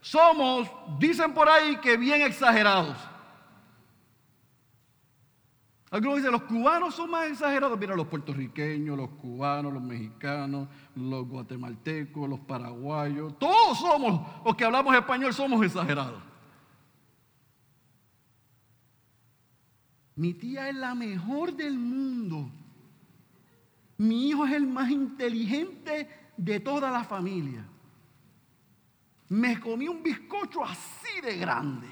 somos, 0.00 0.70
dicen 0.98 1.32
por 1.32 1.48
ahí 1.48 1.76
que 1.76 1.96
bien 1.96 2.22
exagerados. 2.22 2.96
Algunos 5.90 6.16
dicen, 6.16 6.32
los 6.32 6.42
cubanos 6.42 6.94
son 6.96 7.08
más 7.10 7.30
exagerados. 7.30 7.78
Mira, 7.78 7.94
los 7.94 8.08
puertorriqueños, 8.08 8.96
los 8.96 9.10
cubanos, 9.10 9.72
los 9.72 9.82
mexicanos, 9.82 10.68
los 10.96 11.26
guatemaltecos, 11.28 12.28
los 12.28 12.40
paraguayos, 12.40 13.38
todos 13.38 13.78
somos, 13.78 14.20
los 14.44 14.56
que 14.56 14.64
hablamos 14.64 14.94
español 14.94 15.32
somos 15.32 15.64
exagerados. 15.64 16.33
Mi 20.16 20.34
tía 20.34 20.68
es 20.68 20.76
la 20.76 20.94
mejor 20.94 21.54
del 21.54 21.78
mundo. 21.78 22.50
Mi 23.98 24.28
hijo 24.28 24.46
es 24.46 24.52
el 24.52 24.66
más 24.66 24.90
inteligente 24.90 26.08
de 26.36 26.60
toda 26.60 26.90
la 26.90 27.04
familia. 27.04 27.64
Me 29.28 29.58
comí 29.58 29.88
un 29.88 30.02
bizcocho 30.02 30.64
así 30.64 31.20
de 31.22 31.36
grande. 31.38 31.88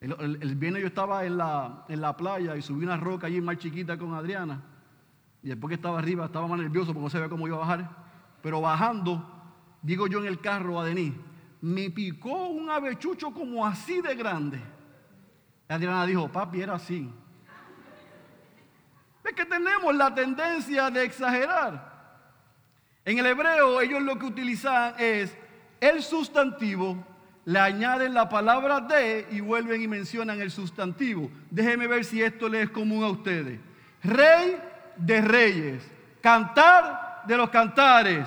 El, 0.00 0.54
viernes 0.56 0.82
yo 0.82 0.88
estaba 0.88 1.24
en 1.24 1.38
la, 1.38 1.86
en 1.88 2.00
la 2.02 2.14
playa 2.14 2.54
y 2.56 2.60
subí 2.60 2.84
una 2.84 2.98
roca 2.98 3.26
allí 3.26 3.40
más 3.40 3.56
chiquita 3.56 3.96
con 3.96 4.12
Adriana. 4.12 4.62
Y 5.42 5.48
después 5.48 5.70
que 5.70 5.76
estaba 5.76 5.98
arriba 5.98 6.26
estaba 6.26 6.46
más 6.46 6.58
nervioso 6.58 6.92
porque 6.92 7.04
no 7.04 7.10
sabía 7.10 7.30
cómo 7.30 7.46
iba 7.46 7.56
a 7.56 7.60
bajar. 7.60 8.04
Pero 8.42 8.60
bajando, 8.60 9.26
digo 9.80 10.06
yo 10.06 10.18
en 10.20 10.26
el 10.26 10.40
carro 10.40 10.78
a 10.78 10.84
Denis, 10.84 11.14
me 11.62 11.90
picó 11.90 12.48
un 12.48 12.68
avechucho 12.68 13.32
como 13.32 13.66
así 13.66 14.02
de 14.02 14.14
grande. 14.14 14.73
Adriana 15.68 16.06
dijo, 16.06 16.28
papi, 16.28 16.62
era 16.62 16.74
así. 16.74 17.10
Es 19.24 19.32
que 19.32 19.44
tenemos 19.44 19.94
la 19.94 20.14
tendencia 20.14 20.90
de 20.90 21.04
exagerar. 21.04 21.92
En 23.04 23.18
el 23.18 23.26
hebreo 23.26 23.80
ellos 23.80 24.02
lo 24.02 24.18
que 24.18 24.26
utilizan 24.26 24.94
es 24.98 25.36
el 25.80 26.02
sustantivo, 26.02 27.04
le 27.46 27.58
añaden 27.58 28.14
la 28.14 28.28
palabra 28.28 28.80
de 28.80 29.26
y 29.30 29.40
vuelven 29.40 29.82
y 29.82 29.88
mencionan 29.88 30.40
el 30.40 30.50
sustantivo. 30.50 31.30
Déjenme 31.50 31.86
ver 31.86 32.04
si 32.04 32.22
esto 32.22 32.48
les 32.48 32.64
es 32.64 32.70
común 32.70 33.04
a 33.04 33.08
ustedes. 33.08 33.60
Rey 34.02 34.58
de 34.96 35.20
reyes, 35.20 35.90
cantar 36.20 37.22
de 37.26 37.36
los 37.36 37.50
cantares, 37.50 38.26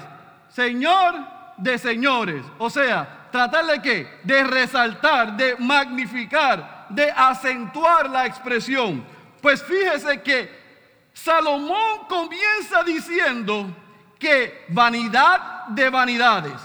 Señor 0.49 1.15
de 1.57 1.77
señores. 1.77 2.43
O 2.57 2.69
sea, 2.69 3.27
tratar 3.31 3.65
de 3.65 3.81
qué? 3.81 4.07
De 4.23 4.43
resaltar, 4.43 5.35
de 5.35 5.55
magnificar, 5.57 6.76
de 6.89 7.11
acentuar 7.11 8.09
la 8.09 8.25
expresión. 8.25 9.05
Pues 9.41 9.63
fíjese 9.63 10.21
que 10.21 10.67
Salomón 11.13 12.07
comienza 12.07 12.83
diciendo 12.83 13.67
que 14.19 14.65
vanidad 14.69 15.67
de 15.67 15.89
vanidades. 15.89 16.61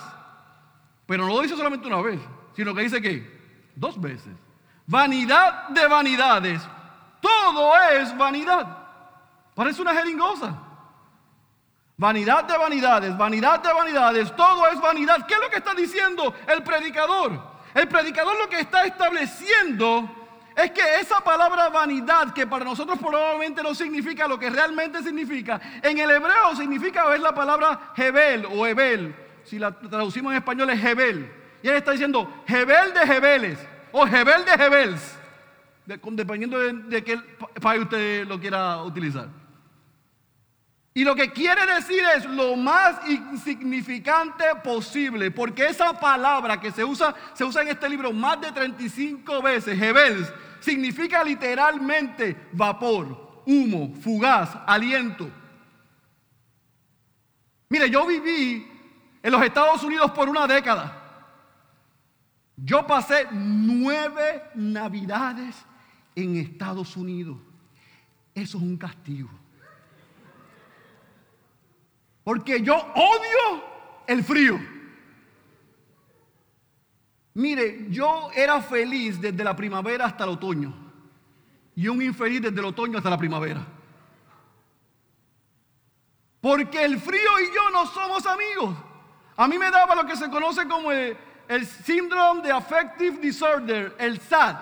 Pero 1.07 1.27
no 1.27 1.35
lo 1.35 1.43
dice 1.43 1.57
solamente 1.57 1.87
una 1.87 2.01
vez, 2.01 2.21
sino 2.55 2.75
que 2.75 2.83
dice 2.83 3.01
que 3.03 3.71
dos 3.75 4.01
veces. 4.01 4.33
Vanidad 4.87 5.69
de 5.69 5.87
vanidades. 5.87 6.63
Todo 7.21 7.75
es 7.93 8.17
vanidad. 8.17 8.79
Parece 9.55 9.83
una 9.83 9.95
jeringosa. 9.95 10.55
Vanidad 11.97 12.45
de 12.45 12.59
vanidades, 12.59 13.17
vanidad 13.17 13.61
de 13.61 13.73
vanidades, 13.73 14.35
todo 14.35 14.67
es 14.69 14.81
vanidad. 14.81 15.25
¿Qué 15.27 15.35
es 15.35 15.41
lo 15.41 15.51
que 15.51 15.59
está 15.59 15.73
diciendo 15.75 16.35
el 16.49 16.63
predicador? 16.63 17.52
El 17.75 17.89
predicador 17.89 18.37
lo 18.39 18.49
que 18.49 18.61
está 18.61 18.85
estableciendo 18.85 20.09
es 20.55 20.71
que 20.73 21.01
esa 21.01 21.21
palabra 21.21 21.69
vanidad, 21.71 22.33
que 22.33 22.47
para 22.47 22.65
nosotros 22.65 22.99
probablemente 22.99 23.63
no 23.63 23.75
significa 23.75 24.29
lo 24.29 24.39
que 24.39 24.51
realmente 24.51 25.03
significa, 25.03 25.61
en 25.83 25.99
el 25.99 26.11
hebreo 26.11 26.55
significa 26.55 27.15
es 27.15 27.21
la 27.21 27.35
palabra 27.35 27.93
Hebel 27.97 28.47
o 28.47 28.67
Hebel. 28.67 29.15
Si 29.45 29.59
la 29.59 29.73
traducimos 29.73 30.33
en 30.33 30.39
español 30.39 30.71
es 30.71 30.85
Hebel. 30.85 31.33
Y 31.63 31.69
él 31.69 31.77
está 31.77 31.93
diciendo 31.93 32.43
Hebel 32.47 32.93
de 32.93 33.01
Hebeles 33.01 33.59
o 33.93 34.07
Hebel 34.07 34.45
de 34.45 34.53
Hebels, 34.53 35.17
dependiendo 35.87 36.59
de, 36.59 36.73
de 36.73 37.05
qué 37.05 37.17
país 37.61 37.83
usted 37.83 38.27
lo 38.27 38.39
quiera 38.39 38.83
utilizar. 38.83 39.42
Y 40.95 41.05
lo 41.05 41.15
que 41.15 41.33
quiere 41.33 41.65
decir 41.75 42.03
es 42.17 42.27
lo 42.27 42.55
más 42.55 43.09
insignificante 43.09 44.45
posible, 44.63 45.31
porque 45.31 45.67
esa 45.67 45.99
palabra 45.99 46.61
que 46.61 46.71
se 46.71 46.85
usa, 46.85 47.15
se 47.33 47.45
usa 47.45 47.63
en 47.63 47.69
este 47.69 47.89
libro 47.89 48.13
más 48.13 48.41
de 48.43 48.53
35 48.53 49.41
veces, 49.41 49.79
significa 50.61 51.25
literalmente 51.25 52.49
vapor, 52.53 53.43
humo, 53.47 53.95
fugaz, 54.03 54.55
aliento. 54.67 55.31
Mire, 57.71 57.89
yo 57.89 58.07
viví 58.07 58.71
en 59.23 59.33
los 59.33 59.43
Estados 59.43 59.83
Unidos 59.83 60.11
por 60.11 60.29
una 60.29 60.47
década. 60.47 60.99
Yo 62.55 62.87
pasé 62.87 63.29
nueve 63.33 64.43
navidades 64.55 65.57
en 66.15 66.37
Estados 66.37 66.99
Unidos. 66.99 67.39
Eso 68.35 68.59
es 68.59 68.63
un 68.63 68.77
castigo. 68.77 69.31
Porque 72.25 72.63
yo 72.63 72.75
odio 72.77 73.65
el 74.07 74.23
frío. 74.23 74.59
Mire, 77.35 77.87
yo 77.89 78.31
era 78.35 78.61
feliz 78.61 79.21
desde 79.21 79.43
la 79.43 79.57
primavera 79.57 80.07
hasta 80.07 80.25
el 80.25 80.31
otoño 80.31 80.75
y 81.75 81.89
un 81.89 82.03
infeliz 82.03 82.43
desde 82.43 82.61
el 82.61 82.67
otoño 82.67 82.99
hasta 82.99 83.11
la 83.11 83.17
primavera. 83.17 83.67
Porque 86.41 86.85
el 86.85 86.99
frío 87.01 87.41
y 87.41 87.55
yo 87.55 87.71
no 87.71 87.87
somos 87.87 88.27
amigos. 88.27 88.77
A 89.37 89.49
mí 89.49 89.59
me 89.59 89.71
daba 89.71 89.95
lo 89.95 90.05
que 90.05 90.17
se 90.17 90.29
conoce 90.29 90.67
como 90.69 90.93
el, 90.93 91.17
síndrome 91.85 92.43
de 92.43 92.53
affective 92.53 93.19
disorder, 93.19 93.95
el 93.99 94.21
SAD. 94.21 94.57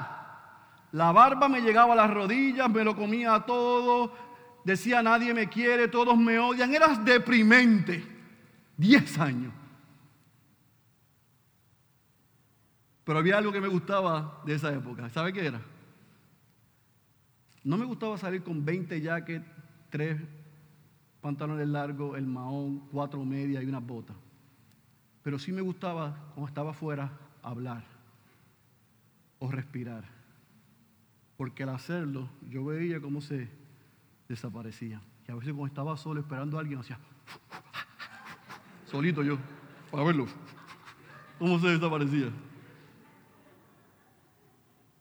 La 0.93 1.13
barba 1.13 1.49
me 1.49 1.61
llegaba 1.61 1.95
a 1.95 1.97
las 1.97 2.11
rodillas, 2.11 2.69
me 2.69 2.85
lo 2.85 2.95
comía 2.95 3.41
todo, 3.47 4.13
decía 4.65 5.03
nadie 5.03 5.35
me 5.35 5.49
quiere, 5.49 5.89
todos 5.89 6.17
me 6.17 6.39
odian. 6.39 6.75
Eras 6.75 7.05
deprimente. 7.05 8.05
Diez 8.77 9.19
años. 9.19 9.53
Pero 13.05 13.19
había 13.19 13.39
algo 13.39 13.53
que 13.53 13.61
me 13.61 13.69
gustaba 13.69 14.43
de 14.47 14.55
esa 14.55 14.73
época. 14.73 15.09
¿Sabe 15.11 15.33
qué 15.33 15.47
era? 15.47 15.61
No 17.65 17.77
me 17.77 17.85
gustaba 17.85 18.17
salir 18.17 18.43
con 18.43 18.65
20 18.65 19.01
jackets, 19.01 19.45
3 19.91 20.21
pantalones 21.21 21.69
largos, 21.69 22.17
el 22.17 22.27
mahón, 22.27 22.81
cuatro 22.91 23.25
medias 23.25 23.63
y 23.63 23.67
unas 23.67 23.87
botas. 23.87 24.17
Pero 25.23 25.39
sí 25.39 25.53
me 25.53 25.61
gustaba, 25.61 26.33
cuando 26.35 26.49
estaba 26.49 26.71
afuera, 26.71 27.13
hablar 27.43 27.85
o 29.39 29.51
respirar. 29.51 30.05
Porque 31.37 31.63
al 31.63 31.71
hacerlo, 31.71 32.29
yo 32.49 32.65
veía 32.65 33.01
cómo 33.01 33.21
se 33.21 33.49
desaparecía. 34.31 35.01
Y 35.27 35.33
a 35.33 35.35
veces 35.35 35.53
cuando 35.53 35.67
estaba 35.67 35.97
solo 35.97 36.21
esperando 36.21 36.57
a 36.57 36.61
alguien, 36.61 36.79
hacía 36.79 36.99
solito 38.89 39.23
yo, 39.25 39.39
para 39.91 40.05
verlo, 40.05 40.27
cómo 41.39 41.59
se 41.59 41.69
desaparecía. 41.69 42.31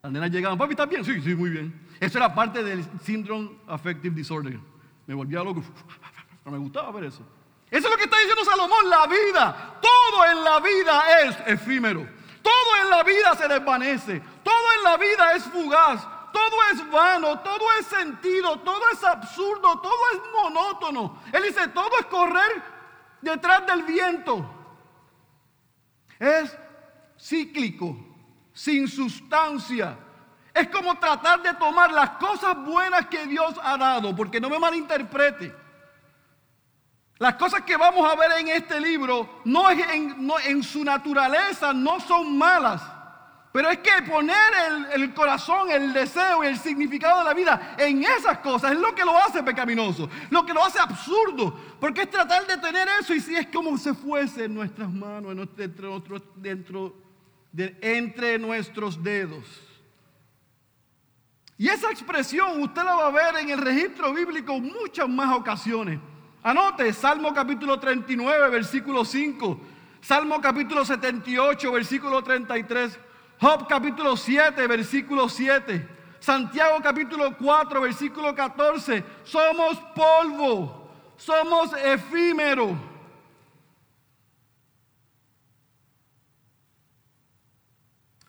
Las 0.02 0.12
nenas 0.12 0.30
llegaban, 0.30 0.58
papi, 0.58 0.72
¿estás 0.72 0.88
bien? 0.88 1.04
Sí, 1.04 1.20
sí, 1.20 1.34
muy 1.34 1.50
bien. 1.50 1.88
Eso 2.00 2.18
era 2.18 2.34
parte 2.34 2.64
del 2.64 2.84
Syndrome 3.02 3.50
Affective 3.68 4.14
Disorder. 4.14 4.58
Me 5.06 5.14
volvía 5.14 5.44
loco. 5.44 5.62
No 6.44 6.50
me 6.50 6.58
gustaba 6.58 6.90
ver 6.92 7.04
eso. 7.04 7.22
Eso 7.70 7.86
es 7.86 7.90
lo 7.90 7.96
que 7.96 8.04
está 8.04 8.16
diciendo 8.16 8.44
Salomón, 8.44 8.88
la 8.88 9.06
vida. 9.06 9.78
Todo 9.80 10.24
en 10.32 10.42
la 10.42 10.58
vida 10.58 11.02
es 11.22 11.38
efímero. 11.46 12.08
Todo 12.42 12.82
en 12.82 12.90
la 12.90 13.02
vida 13.04 13.34
se 13.36 13.46
desvanece. 13.46 14.22
Todo 14.42 14.72
en 14.78 14.84
la 14.84 14.96
vida 14.96 15.32
es 15.34 15.44
fugaz. 15.44 16.19
Todo 16.32 16.56
es 16.72 16.90
vano, 16.90 17.40
todo 17.40 17.64
es 17.78 17.86
sentido, 17.86 18.58
todo 18.60 18.82
es 18.92 19.02
absurdo, 19.04 19.80
todo 19.80 20.10
es 20.12 20.20
monótono. 20.32 21.20
Él 21.32 21.42
dice, 21.42 21.68
todo 21.68 21.90
es 21.98 22.06
correr 22.06 22.62
detrás 23.20 23.66
del 23.66 23.82
viento. 23.82 24.48
Es 26.18 26.56
cíclico, 27.18 27.96
sin 28.52 28.88
sustancia. 28.88 29.96
Es 30.52 30.68
como 30.68 30.98
tratar 30.98 31.42
de 31.42 31.54
tomar 31.54 31.92
las 31.92 32.10
cosas 32.10 32.56
buenas 32.56 33.06
que 33.06 33.26
Dios 33.26 33.54
ha 33.62 33.76
dado, 33.76 34.14
porque 34.14 34.40
no 34.40 34.50
me 34.50 34.58
malinterprete. 34.58 35.54
Las 37.18 37.34
cosas 37.34 37.62
que 37.62 37.76
vamos 37.76 38.10
a 38.10 38.16
ver 38.16 38.32
en 38.40 38.48
este 38.48 38.80
libro 38.80 39.40
no, 39.44 39.70
en, 39.70 40.30
en 40.44 40.62
su 40.62 40.82
naturaleza 40.82 41.72
no 41.72 42.00
son 42.00 42.36
malas. 42.36 42.82
Pero 43.52 43.68
es 43.68 43.78
que 43.78 43.90
poner 44.08 44.36
el, 44.92 45.12
corazón, 45.12 45.70
el 45.72 45.92
deseo 45.92 46.44
y 46.44 46.46
el 46.46 46.58
significado 46.58 47.18
de 47.18 47.24
la 47.24 47.34
vida 47.34 47.74
en 47.78 48.04
esas 48.04 48.38
cosas 48.38 48.72
es 48.72 48.78
lo 48.78 48.94
que 48.94 49.04
lo 49.04 49.16
hace 49.18 49.42
pecaminoso, 49.42 50.08
lo 50.30 50.46
que 50.46 50.54
lo 50.54 50.64
hace 50.64 50.78
absurdo, 50.78 51.58
porque 51.80 52.02
es 52.02 52.10
tratar 52.10 52.46
de 52.46 52.58
tener 52.58 52.86
eso 53.00 53.12
y 53.12 53.20
si 53.20 53.34
es 53.34 53.48
como 53.48 53.76
si 53.76 53.92
fuese 53.92 54.44
en 54.44 54.54
nuestras 54.54 54.88
manos, 54.88 55.36
dentro 56.36 56.94
de, 57.50 57.76
entre 57.80 58.38
nuestros 58.38 59.02
dedos. 59.02 59.44
Y 61.58 61.68
esa 61.68 61.90
expresión 61.90 62.62
usted 62.62 62.84
la 62.84 62.94
va 62.94 63.08
a 63.08 63.10
ver 63.10 63.42
en 63.42 63.50
el 63.50 63.58
registro 63.58 64.14
bíblico 64.14 64.60
muchas 64.60 65.08
más 65.08 65.36
ocasiones. 65.36 65.98
Anote 66.44 66.92
Salmo 66.92 67.34
capítulo 67.34 67.80
39, 67.80 68.48
versículo 68.48 69.04
5. 69.04 69.60
Salmo 70.00 70.40
capítulo 70.40 70.84
78, 70.84 71.72
versículo 71.72 72.22
33. 72.22 73.09
Job 73.40 73.66
capítulo 73.66 74.16
7, 74.16 74.66
versículo 74.66 75.28
7. 75.28 75.88
Santiago 76.18 76.78
capítulo 76.82 77.34
4, 77.38 77.80
versículo 77.80 78.34
14. 78.34 79.02
Somos 79.24 79.78
polvo, 79.94 80.90
somos 81.16 81.72
efímero. 81.72 82.76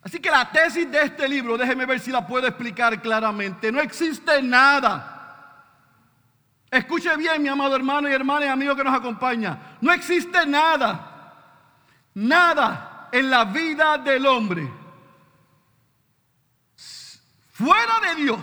Así 0.02 0.18
que 0.18 0.30
la 0.30 0.50
tesis 0.50 0.90
de 0.90 1.02
este 1.02 1.28
libro, 1.28 1.58
déjeme 1.58 1.84
ver 1.84 2.00
si 2.00 2.10
la 2.10 2.26
puedo 2.26 2.46
explicar 2.46 3.00
claramente. 3.02 3.70
No 3.70 3.80
existe 3.80 4.42
nada 4.42 5.12
Escuche 6.72 7.14
bien, 7.18 7.42
mi 7.42 7.50
amado 7.50 7.76
hermano 7.76 8.08
y 8.08 8.14
hermana 8.14 8.46
y 8.46 8.48
amigo 8.48 8.74
que 8.74 8.82
nos 8.82 8.94
acompaña. 8.94 9.76
No 9.82 9.92
existe 9.92 10.46
nada, 10.46 11.34
nada 12.14 13.10
en 13.12 13.28
la 13.28 13.44
vida 13.44 13.98
del 13.98 14.24
hombre 14.24 14.81
fuera 17.62 18.00
de 18.00 18.22
Dios 18.22 18.40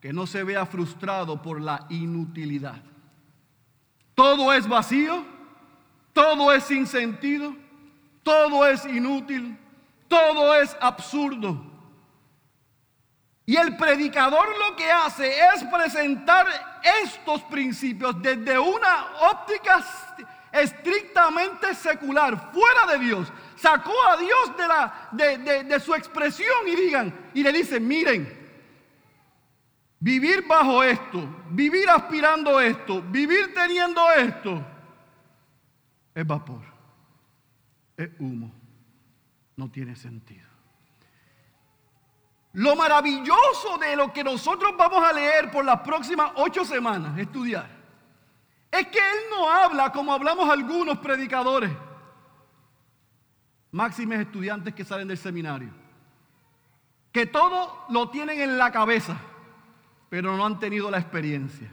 que 0.00 0.12
no 0.12 0.26
se 0.26 0.44
vea 0.44 0.66
frustrado 0.66 1.40
por 1.40 1.60
la 1.60 1.86
inutilidad. 1.88 2.82
Todo 4.14 4.52
es 4.52 4.68
vacío, 4.68 5.24
todo 6.12 6.52
es 6.52 6.64
sin 6.64 6.86
sentido, 6.86 7.54
todo 8.22 8.66
es 8.66 8.84
inútil, 8.84 9.58
todo 10.08 10.54
es 10.56 10.76
absurdo. 10.80 11.64
Y 13.46 13.56
el 13.56 13.76
predicador 13.76 14.46
lo 14.58 14.76
que 14.76 14.90
hace 14.90 15.28
es 15.54 15.64
presentar 15.64 16.46
estos 17.02 17.42
principios 17.42 18.20
desde 18.22 18.58
una 18.58 19.06
óptica 19.30 19.84
estrictamente 20.52 21.74
secular, 21.74 22.52
fuera 22.52 22.86
de 22.92 22.98
Dios. 23.04 23.32
Sacó 23.64 23.94
a 24.10 24.18
Dios 24.18 24.56
de, 24.58 24.68
la, 24.68 25.08
de, 25.12 25.64
de 25.64 25.80
su 25.80 25.94
expresión 25.94 26.68
y 26.68 26.76
digan, 26.76 27.30
y 27.32 27.42
le 27.42 27.50
dicen, 27.50 27.88
miren, 27.88 28.28
vivir 29.98 30.46
bajo 30.46 30.82
esto, 30.82 31.26
vivir 31.48 31.88
aspirando 31.88 32.60
esto, 32.60 33.00
vivir 33.00 33.54
teniendo 33.54 34.02
esto, 34.12 34.62
es 36.14 36.26
vapor, 36.26 36.60
es 37.96 38.10
humo, 38.18 38.52
no 39.56 39.70
tiene 39.70 39.96
sentido. 39.96 40.46
Lo 42.52 42.76
maravilloso 42.76 43.78
de 43.80 43.96
lo 43.96 44.12
que 44.12 44.22
nosotros 44.22 44.74
vamos 44.76 45.02
a 45.02 45.14
leer 45.14 45.50
por 45.50 45.64
las 45.64 45.80
próximas 45.80 46.32
ocho 46.34 46.66
semanas, 46.66 47.18
estudiar, 47.18 47.70
es 48.70 48.88
que 48.88 48.98
Él 48.98 49.18
no 49.30 49.50
habla 49.50 49.90
como 49.90 50.12
hablamos 50.12 50.50
algunos 50.50 50.98
predicadores, 50.98 51.70
máximes 53.74 54.20
estudiantes 54.20 54.72
que 54.72 54.84
salen 54.84 55.08
del 55.08 55.18
seminario, 55.18 55.70
que 57.10 57.26
todo 57.26 57.86
lo 57.90 58.08
tienen 58.08 58.40
en 58.40 58.56
la 58.56 58.70
cabeza, 58.70 59.16
pero 60.08 60.36
no 60.36 60.46
han 60.46 60.60
tenido 60.60 60.92
la 60.92 60.98
experiencia. 60.98 61.68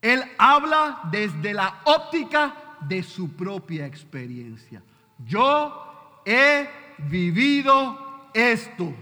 Él 0.00 0.22
habla 0.38 1.00
desde 1.10 1.52
la 1.52 1.82
óptica 1.84 2.78
de 2.80 3.02
su 3.02 3.36
propia 3.36 3.84
experiencia. 3.84 4.82
Yo 5.18 6.22
he 6.24 6.66
vivido 6.96 8.30
esto. 8.32 8.94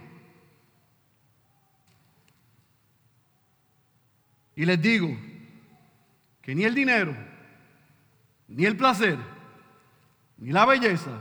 Y 4.57 4.65
les 4.65 4.83
digo 4.83 5.17
que 6.43 6.57
ni 6.57 6.65
el 6.65 6.75
dinero, 6.75 7.36
ni 8.49 8.65
el 8.65 8.77
placer, 8.77 9.19
ni 10.39 10.51
la 10.53 10.67
belleza, 10.67 11.21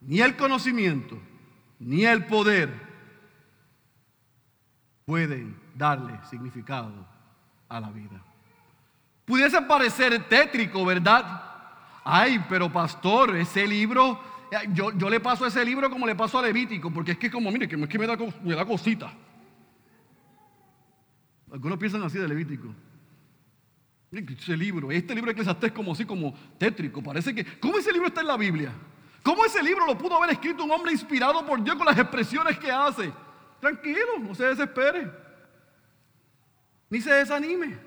ni 0.00 0.20
el 0.20 0.36
conocimiento, 0.36 1.18
ni 1.78 2.04
el 2.04 2.26
poder 2.26 2.70
pueden 5.04 5.56
darle 5.74 6.18
significado 6.28 6.92
a 7.68 7.80
la 7.80 7.90
vida. 7.90 8.22
Pudiese 9.24 9.62
parecer 9.62 10.28
tétrico, 10.28 10.84
¿verdad? 10.84 11.42
Ay, 12.04 12.44
pero 12.48 12.72
pastor, 12.72 13.36
ese 13.36 13.66
libro 13.66 14.32
yo, 14.72 14.90
le 14.92 15.20
paso 15.20 15.46
ese 15.46 15.64
libro 15.64 15.88
como 15.88 16.06
le 16.06 16.14
paso 16.14 16.38
a 16.38 16.42
Levítico, 16.42 16.90
porque 16.90 17.12
es 17.12 17.18
que 17.18 17.30
como, 17.30 17.50
mire, 17.50 17.66
que, 17.66 17.76
es 17.76 17.88
que 17.88 17.98
me, 17.98 18.06
da, 18.06 18.16
me 18.42 18.54
da 18.54 18.64
cosita. 18.66 19.12
Algunos 21.50 21.78
piensan 21.78 22.02
así 22.02 22.18
de 22.18 22.28
Levítico. 22.28 22.74
Ese 24.12 24.54
libro, 24.54 24.92
este 24.92 25.14
libro 25.14 25.28
de 25.28 25.32
Eclesiastés 25.32 25.70
es 25.70 25.74
como 25.74 25.92
así, 25.92 26.04
como 26.04 26.34
tétrico. 26.58 27.02
Parece 27.02 27.34
que, 27.34 27.58
¿cómo 27.58 27.78
ese 27.78 27.90
libro 27.90 28.08
está 28.08 28.20
en 28.20 28.26
la 28.26 28.36
Biblia? 28.36 28.70
¿Cómo 29.22 29.42
ese 29.46 29.62
libro 29.62 29.86
lo 29.86 29.96
pudo 29.96 30.18
haber 30.18 30.32
escrito 30.32 30.64
un 30.64 30.70
hombre 30.70 30.92
inspirado 30.92 31.46
por 31.46 31.64
Dios 31.64 31.76
con 31.76 31.86
las 31.86 31.96
expresiones 31.96 32.58
que 32.58 32.70
hace? 32.70 33.10
Tranquilo, 33.58 34.18
no 34.20 34.34
se 34.34 34.44
desespere. 34.44 35.10
Ni 36.90 37.00
se 37.00 37.10
desanime. 37.10 37.78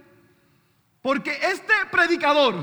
Porque 1.03 1.31
este 1.43 1.73
predicador 1.91 2.55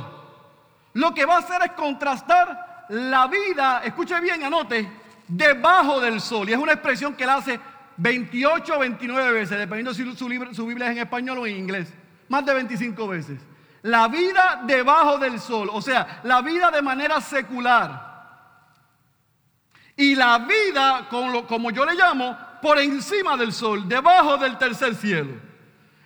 lo 0.94 1.14
que 1.14 1.24
va 1.24 1.36
a 1.36 1.38
hacer 1.38 1.62
es 1.62 1.72
contrastar 1.72 2.86
la 2.88 3.28
vida, 3.28 3.82
escuche 3.84 4.18
bien, 4.20 4.42
anote, 4.42 4.90
debajo 5.28 6.00
del 6.00 6.20
sol. 6.20 6.50
Y 6.50 6.52
es 6.52 6.58
una 6.58 6.72
expresión 6.72 7.14
que 7.14 7.26
la 7.26 7.36
hace 7.36 7.60
28 7.96 8.74
o 8.74 8.80
29 8.80 9.32
veces, 9.32 9.56
dependiendo 9.56 9.94
si 9.94 10.16
su 10.16 10.66
Biblia 10.66 10.86
es 10.86 10.96
en 10.96 11.02
español 11.04 11.38
o 11.38 11.46
en 11.46 11.56
inglés. 11.56 11.94
Más 12.28 12.44
de 12.44 12.54
25 12.54 13.06
veces. 13.06 13.51
La 13.82 14.08
vida 14.08 14.62
debajo 14.64 15.18
del 15.18 15.40
sol, 15.40 15.68
o 15.72 15.82
sea, 15.82 16.20
la 16.22 16.40
vida 16.40 16.70
de 16.70 16.82
manera 16.82 17.20
secular. 17.20 18.10
Y 19.96 20.14
la 20.14 20.38
vida, 20.38 21.08
como 21.10 21.70
yo 21.70 21.84
le 21.84 21.94
llamo, 21.94 22.36
por 22.62 22.78
encima 22.78 23.36
del 23.36 23.52
sol, 23.52 23.88
debajo 23.88 24.38
del 24.38 24.56
tercer 24.56 24.94
cielo. 24.94 25.34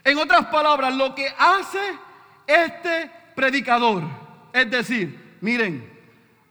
En 0.03 0.19
otras 0.19 0.47
palabras, 0.47 0.95
lo 0.95 1.15
que 1.15 1.29
hace 1.39 1.99
este 2.47 3.11
predicador, 3.35 4.03
es 4.53 4.71
decir, 4.71 5.37
miren, 5.41 5.93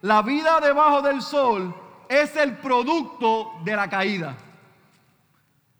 la 0.01 0.21
vida 0.21 0.59
debajo 0.59 1.01
del 1.01 1.21
sol 1.21 1.73
es 2.07 2.36
el 2.36 2.57
producto 2.57 3.53
de 3.63 3.76
la 3.76 3.89
caída. 3.89 4.36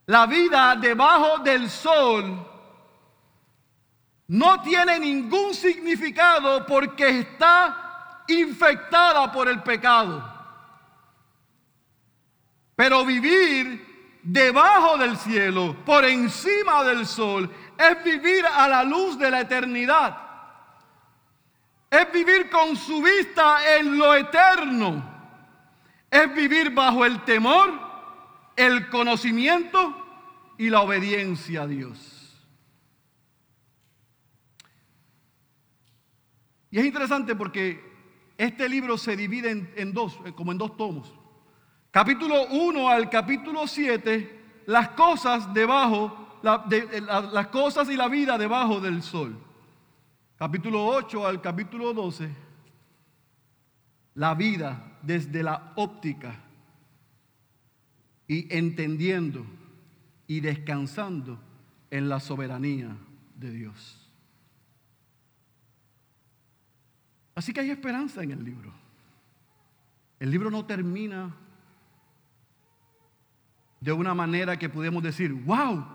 La 0.08 0.26
vida 0.26 0.76
debajo 0.76 1.40
del 1.40 1.70
sol 1.70 2.46
no 4.28 4.62
tiene 4.62 5.00
ningún 5.00 5.54
significado 5.54 6.66
porque 6.66 7.20
está 7.20 8.24
infectada 8.28 9.32
por 9.32 9.48
el 9.48 9.62
pecado. 9.62 10.34
Pero 12.76 13.06
vivir 13.06 14.20
debajo 14.24 14.98
del 14.98 15.16
cielo, 15.18 15.76
por 15.86 16.04
encima 16.04 16.84
del 16.84 17.06
sol, 17.06 17.50
es 17.78 18.04
vivir 18.04 18.46
a 18.46 18.68
la 18.68 18.84
luz 18.84 19.18
de 19.18 19.30
la 19.30 19.42
eternidad. 19.42 20.18
Es 21.90 22.12
vivir 22.12 22.50
con 22.50 22.76
su 22.76 23.02
vista 23.02 23.78
en 23.78 23.98
lo 23.98 24.14
eterno. 24.16 25.14
Es 26.10 26.34
vivir 26.34 26.72
bajo 26.72 27.06
el 27.06 27.24
temor, 27.24 27.72
el 28.56 28.90
conocimiento 28.90 29.96
y 30.58 30.70
la 30.70 30.82
obediencia 30.82 31.62
a 31.62 31.68
Dios. 31.68 32.15
Y 36.72 36.80
es 36.80 36.86
interesante 36.86 37.36
porque 37.36 37.82
este 38.38 38.68
libro 38.68 38.98
se 38.98 39.16
divide 39.16 39.72
en, 39.76 39.94
dos, 39.94 40.20
eh, 40.26 40.34
como 40.34 40.52
en 40.52 40.58
dos 40.58 40.76
tomos. 40.76 41.14
Capítulo 41.92 42.48
1 42.48 42.90
al 42.90 43.10
capítulo 43.10 43.68
7, 43.68 44.64
las 44.66 44.90
cosas 44.90 45.54
debajo, 45.54 46.40
las 46.42 47.48
cosas 47.48 47.90
y 47.90 47.96
la 47.96 48.10
vida 48.10 48.38
debajo 48.38 48.82
del 48.82 49.02
sol. 49.02 49.38
Capítulo 50.38 50.86
8 50.86 51.26
al 51.26 51.42
capítulo 51.42 51.94
12, 51.94 52.30
la 54.16 54.34
vida 54.34 54.98
desde 55.02 55.42
la 55.42 55.72
óptica 55.78 56.36
y 58.28 58.54
entendiendo 58.54 59.46
y 60.28 60.42
descansando 60.42 61.40
en 61.90 62.10
la 62.10 62.20
soberanía 62.20 62.98
de 63.36 63.52
Dios. 63.52 64.05
Así 67.36 67.54
que 67.54 67.60
hay 67.60 67.70
esperanza 67.70 68.24
en 68.24 68.32
el 68.32 68.44
libro. 68.44 68.72
El 70.20 70.32
libro 70.32 70.50
no 70.50 70.66
termina 70.66 71.36
de 73.82 73.92
una 73.92 74.14
manera 74.14 74.58
que 74.58 74.70
podemos 74.70 75.04
decir, 75.04 75.34
wow, 75.34 75.86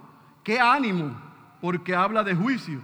qué 0.45 0.61
ánimo, 0.61 1.19
porque 1.61 1.95
habla 1.95 2.23
de 2.23 2.35
juicio. 2.35 2.83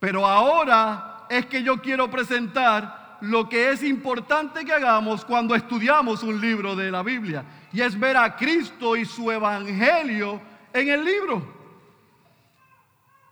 Pero 0.00 0.26
ahora 0.26 1.26
es 1.28 1.44
que 1.46 1.62
yo 1.62 1.80
quiero 1.80 2.10
presentar 2.10 3.18
lo 3.20 3.48
que 3.48 3.70
es 3.70 3.82
importante 3.82 4.64
que 4.64 4.72
hagamos 4.72 5.26
cuando 5.26 5.54
estudiamos 5.54 6.22
un 6.22 6.40
libro 6.40 6.74
de 6.74 6.90
la 6.90 7.02
Biblia, 7.02 7.44
y 7.70 7.82
es 7.82 7.98
ver 7.98 8.16
a 8.16 8.34
Cristo 8.34 8.96
y 8.96 9.04
su 9.04 9.30
evangelio 9.30 10.40
en 10.72 10.88
el 10.88 11.04
libro. 11.04 11.59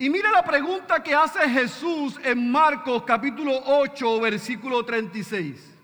Y 0.01 0.09
mire 0.09 0.31
la 0.31 0.45
pregunta 0.45 1.03
que 1.03 1.13
hace 1.13 1.49
Jesús 1.51 2.21
en 2.23 2.53
Marcos 2.53 3.03
capítulo 3.03 3.53
8, 3.67 4.21
versículo 4.21 4.85
36. 4.85 5.75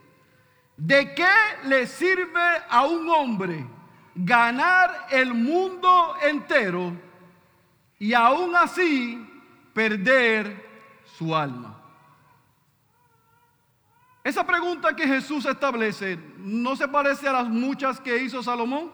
¿De 0.77 1.15
qué 1.15 1.33
le 1.65 1.87
sirve 1.89 2.63
a 2.69 2.85
un 2.87 3.09
hombre 3.09 3.67
ganar 4.15 5.09
el 5.11 5.35
mundo 5.35 6.15
entero 6.23 6.93
y 7.99 8.15
aún 8.15 8.55
así 8.55 9.29
perder 9.73 10.65
su 11.17 11.35
alma? 11.35 11.81
Esa 14.23 14.47
pregunta 14.47 14.95
que 14.95 15.09
Jesús 15.09 15.45
establece 15.45 16.19
no 16.37 16.77
se 16.77 16.87
parece 16.87 17.27
a 17.27 17.33
las 17.33 17.49
muchas 17.49 18.01
que 18.01 18.17
hizo 18.23 18.45
Salomón. 18.45 18.93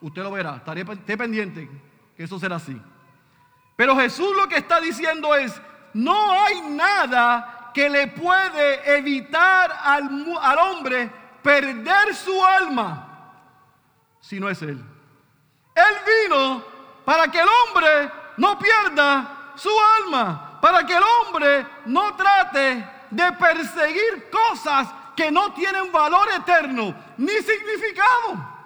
Usted 0.00 0.22
lo 0.22 0.30
verá, 0.30 0.62
esté 0.66 1.18
pendiente 1.18 1.68
que 2.16 2.24
eso 2.24 2.38
será 2.38 2.56
así. 2.56 2.80
Pero 3.76 3.94
Jesús 3.96 4.34
lo 4.34 4.48
que 4.48 4.56
está 4.56 4.80
diciendo 4.80 5.34
es, 5.34 5.52
no 5.92 6.32
hay 6.32 6.62
nada 6.62 7.70
que 7.74 7.90
le 7.90 8.06
puede 8.08 8.96
evitar 8.96 9.70
al, 9.82 10.58
hombre 10.58 11.10
perder 11.42 12.14
su 12.14 12.44
alma 12.44 13.02
si 14.20 14.40
no 14.40 14.48
es 14.48 14.60
Él. 14.62 14.82
Él 15.74 16.24
vino 16.24 16.64
para 17.04 17.30
que 17.30 17.38
el 17.38 17.46
hombre 17.46 18.10
no 18.38 18.58
pierda 18.58 19.52
su 19.54 19.70
alma, 20.02 20.58
para 20.60 20.84
que 20.84 20.96
el 20.96 21.02
hombre 21.02 21.66
no 21.84 22.16
trate 22.16 22.88
de 23.10 23.32
perseguir 23.32 24.30
cosas 24.30 24.88
que 25.14 25.30
no 25.30 25.52
tienen 25.52 25.92
valor 25.92 26.28
eterno 26.34 26.94
ni 27.18 27.32
significado. 27.32 28.56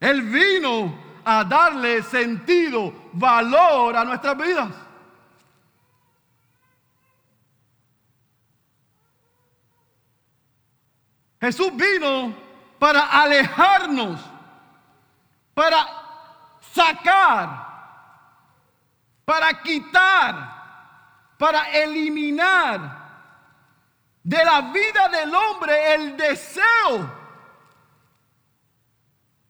Él 0.00 0.22
vino 0.22 1.01
a 1.24 1.44
darle 1.44 2.02
sentido, 2.02 2.92
valor 3.12 3.96
a 3.96 4.04
nuestras 4.04 4.36
vidas. 4.36 4.68
Jesús 11.40 11.72
vino 11.74 12.34
para 12.78 13.04
alejarnos, 13.22 14.20
para 15.54 15.86
sacar, 16.72 17.68
para 19.24 19.62
quitar, 19.62 21.34
para 21.36 21.70
eliminar 21.72 23.02
de 24.22 24.44
la 24.44 24.60
vida 24.72 25.08
del 25.08 25.34
hombre 25.34 25.94
el 25.94 26.16
deseo 26.16 27.21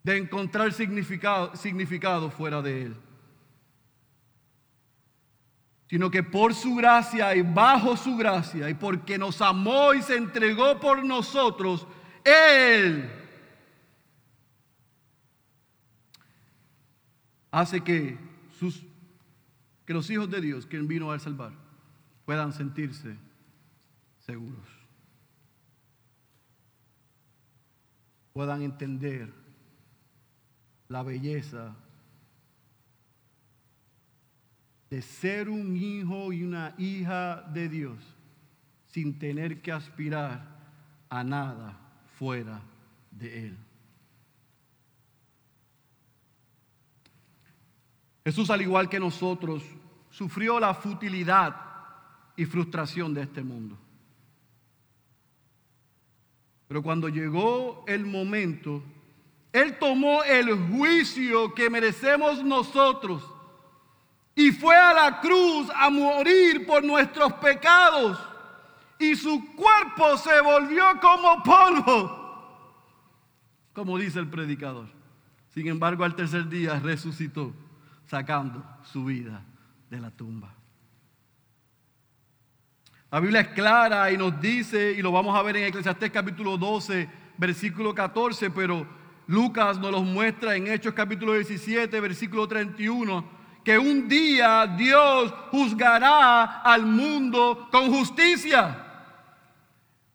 de 0.02 0.16
encontrar 0.16 0.72
significado, 0.72 1.54
significado 1.56 2.30
fuera 2.30 2.60
de 2.60 2.82
Él. 2.82 2.96
Sino 5.88 6.10
que 6.10 6.22
por 6.22 6.54
su 6.54 6.74
gracia 6.74 7.36
y 7.36 7.42
bajo 7.42 7.96
su 7.96 8.16
gracia 8.16 8.68
y 8.70 8.74
porque 8.74 9.18
nos 9.18 9.40
amó 9.42 9.92
y 9.94 10.02
se 10.02 10.16
entregó 10.16 10.80
por 10.80 11.04
nosotros, 11.04 11.86
Él 12.24 13.10
hace 17.50 17.82
que, 17.82 18.18
sus, 18.58 18.82
que 19.84 19.92
los 19.92 20.08
hijos 20.10 20.30
de 20.30 20.40
Dios, 20.40 20.66
quien 20.66 20.88
vino 20.88 21.12
a 21.12 21.18
salvar, 21.18 21.52
puedan 22.24 22.52
sentirse 22.52 23.16
seguros. 24.20 24.66
Puedan 28.32 28.62
entender 28.62 29.41
la 30.88 31.02
belleza 31.02 31.74
de 34.90 35.00
ser 35.00 35.48
un 35.48 35.76
hijo 35.76 36.32
y 36.32 36.42
una 36.42 36.74
hija 36.76 37.42
de 37.52 37.68
Dios 37.68 37.98
sin 38.88 39.18
tener 39.18 39.62
que 39.62 39.72
aspirar 39.72 40.46
a 41.08 41.24
nada 41.24 41.78
fuera 42.18 42.60
de 43.10 43.46
Él. 43.46 43.58
Jesús, 48.24 48.50
al 48.50 48.60
igual 48.60 48.88
que 48.88 49.00
nosotros, 49.00 49.64
sufrió 50.10 50.60
la 50.60 50.74
futilidad 50.74 51.56
y 52.36 52.44
frustración 52.44 53.14
de 53.14 53.22
este 53.22 53.42
mundo. 53.42 53.78
Pero 56.68 56.82
cuando 56.82 57.08
llegó 57.08 57.84
el 57.86 58.04
momento 58.06 58.82
él 59.52 59.78
tomó 59.78 60.24
el 60.24 60.54
juicio 60.70 61.52
que 61.52 61.68
merecemos 61.68 62.42
nosotros 62.42 63.22
y 64.34 64.50
fue 64.50 64.74
a 64.74 64.94
la 64.94 65.20
cruz 65.20 65.68
a 65.74 65.90
morir 65.90 66.66
por 66.66 66.82
nuestros 66.82 67.34
pecados. 67.34 68.18
Y 68.98 69.14
su 69.16 69.54
cuerpo 69.54 70.16
se 70.16 70.40
volvió 70.40 70.84
como 71.00 71.42
polvo, 71.42 72.68
como 73.72 73.98
dice 73.98 74.20
el 74.20 74.28
predicador. 74.28 74.86
Sin 75.52 75.66
embargo, 75.66 76.04
al 76.04 76.14
tercer 76.14 76.48
día 76.48 76.78
resucitó, 76.78 77.52
sacando 78.06 78.64
su 78.84 79.04
vida 79.04 79.42
de 79.90 80.00
la 80.00 80.10
tumba. 80.10 80.54
La 83.10 83.20
Biblia 83.20 83.40
es 83.40 83.48
clara 83.48 84.10
y 84.10 84.16
nos 84.16 84.40
dice, 84.40 84.92
y 84.92 85.02
lo 85.02 85.12
vamos 85.12 85.36
a 85.36 85.42
ver 85.42 85.58
en 85.58 85.64
Eclesiastés 85.64 86.10
capítulo 86.10 86.56
12, 86.56 87.10
versículo 87.36 87.94
14, 87.94 88.50
pero 88.50 89.01
Lucas 89.32 89.78
nos 89.78 89.90
los 89.90 90.02
muestra 90.02 90.56
en 90.56 90.66
Hechos 90.70 90.92
capítulo 90.92 91.32
17, 91.32 92.00
versículo 92.00 92.46
31, 92.46 93.24
que 93.64 93.78
un 93.78 94.06
día 94.06 94.66
Dios 94.76 95.32
juzgará 95.50 96.60
al 96.60 96.84
mundo 96.84 97.66
con 97.72 97.90
justicia. 97.90 98.76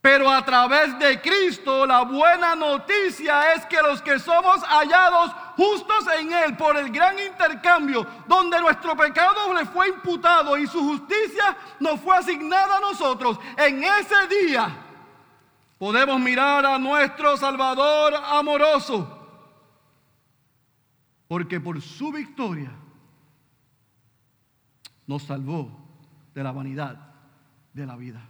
Pero 0.02 0.30
a 0.30 0.46
través 0.46 1.00
de 1.00 1.20
Cristo 1.20 1.88
la 1.88 2.04
buena 2.04 2.56
noticia 2.56 3.54
es 3.54 3.66
que 3.66 3.82
los 3.82 4.04
que 4.04 4.20
somos 4.20 4.62
hallados 4.62 5.32
justos 5.56 6.06
en 6.20 6.32
Él 6.34 6.56
por 6.56 6.78
el 6.78 6.92
gran 6.92 7.18
intercambio, 7.18 8.06
donde 8.28 8.62
nuestro 8.62 8.96
pecado 8.96 9.52
le 9.52 9.66
fue 9.66 9.90
imputado 9.90 10.56
y 10.60 10.68
su 10.68 10.80
justicia 10.80 11.58
nos 11.80 12.00
fue 12.02 12.16
asignada 12.16 12.78
a 12.78 12.82
nosotros, 12.82 13.40
en 13.58 13.84
ese 13.84 14.28
día 14.46 14.87
podemos 15.78 16.20
mirar 16.20 16.66
a 16.66 16.78
nuestro 16.78 17.38
Salvador 17.38 18.14
amoroso, 18.16 19.14
porque 21.28 21.60
por 21.60 21.82
su 21.82 22.12
victoria 22.12 22.72
nos 25.06 25.24
salvó 25.24 25.70
de 26.34 26.44
la 26.44 26.52
vanidad 26.52 27.14
de 27.74 27.86
la 27.86 27.96
vida. 27.96 28.22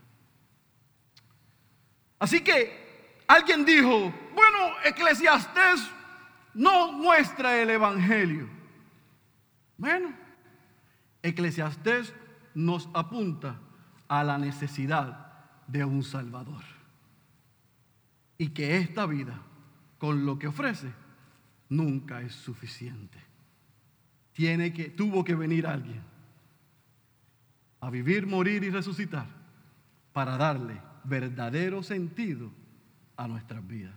Así 2.19 2.41
que 2.41 3.23
alguien 3.27 3.65
dijo, 3.65 4.13
bueno, 4.33 4.73
Eclesiastés 4.83 5.89
no 6.53 6.91
muestra 6.91 7.61
el 7.61 7.69
Evangelio. 7.69 8.49
Bueno, 9.77 10.11
Eclesiastés 11.21 12.13
nos 12.55 12.89
apunta 12.93 13.59
a 14.07 14.23
la 14.23 14.37
necesidad 14.37 15.27
de 15.67 15.85
un 15.85 16.03
Salvador. 16.03 16.76
Y 18.37 18.49
que 18.49 18.77
esta 18.77 19.05
vida, 19.05 19.41
con 19.97 20.25
lo 20.25 20.37
que 20.37 20.47
ofrece, 20.47 20.91
nunca 21.69 22.21
es 22.21 22.33
suficiente. 22.33 23.17
Tiene 24.33 24.71
que, 24.71 24.89
tuvo 24.89 25.23
que 25.23 25.35
venir 25.35 25.65
alguien 25.65 26.03
a 27.79 27.89
vivir, 27.89 28.27
morir 28.27 28.63
y 28.63 28.69
resucitar 28.69 29.25
para 30.13 30.37
darle 30.37 30.81
verdadero 31.03 31.83
sentido 31.83 32.51
a 33.15 33.27
nuestras 33.27 33.65
vidas. 33.65 33.95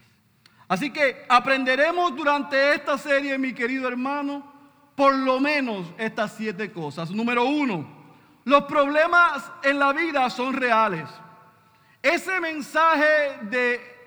Así 0.69 0.93
que 0.93 1.25
aprenderemos 1.29 2.15
durante 2.15 2.75
esta 2.75 2.97
serie, 2.97 3.37
mi 3.39 3.53
querido 3.53 3.89
hermano, 3.89 4.53
por 4.95 5.15
lo 5.15 5.41
menos 5.41 5.93
estas 5.99 6.35
siete 6.37 6.71
cosas. 6.71 7.11
Número 7.11 7.45
uno, 7.45 7.89
los 8.45 8.65
problemas 8.65 9.51
en 9.63 9.79
la 9.79 9.93
vida 9.93 10.31
son 10.31 10.55
reales. 10.55 11.09
Ese 12.03 12.41
mensaje 12.41 13.47
de 13.51 14.00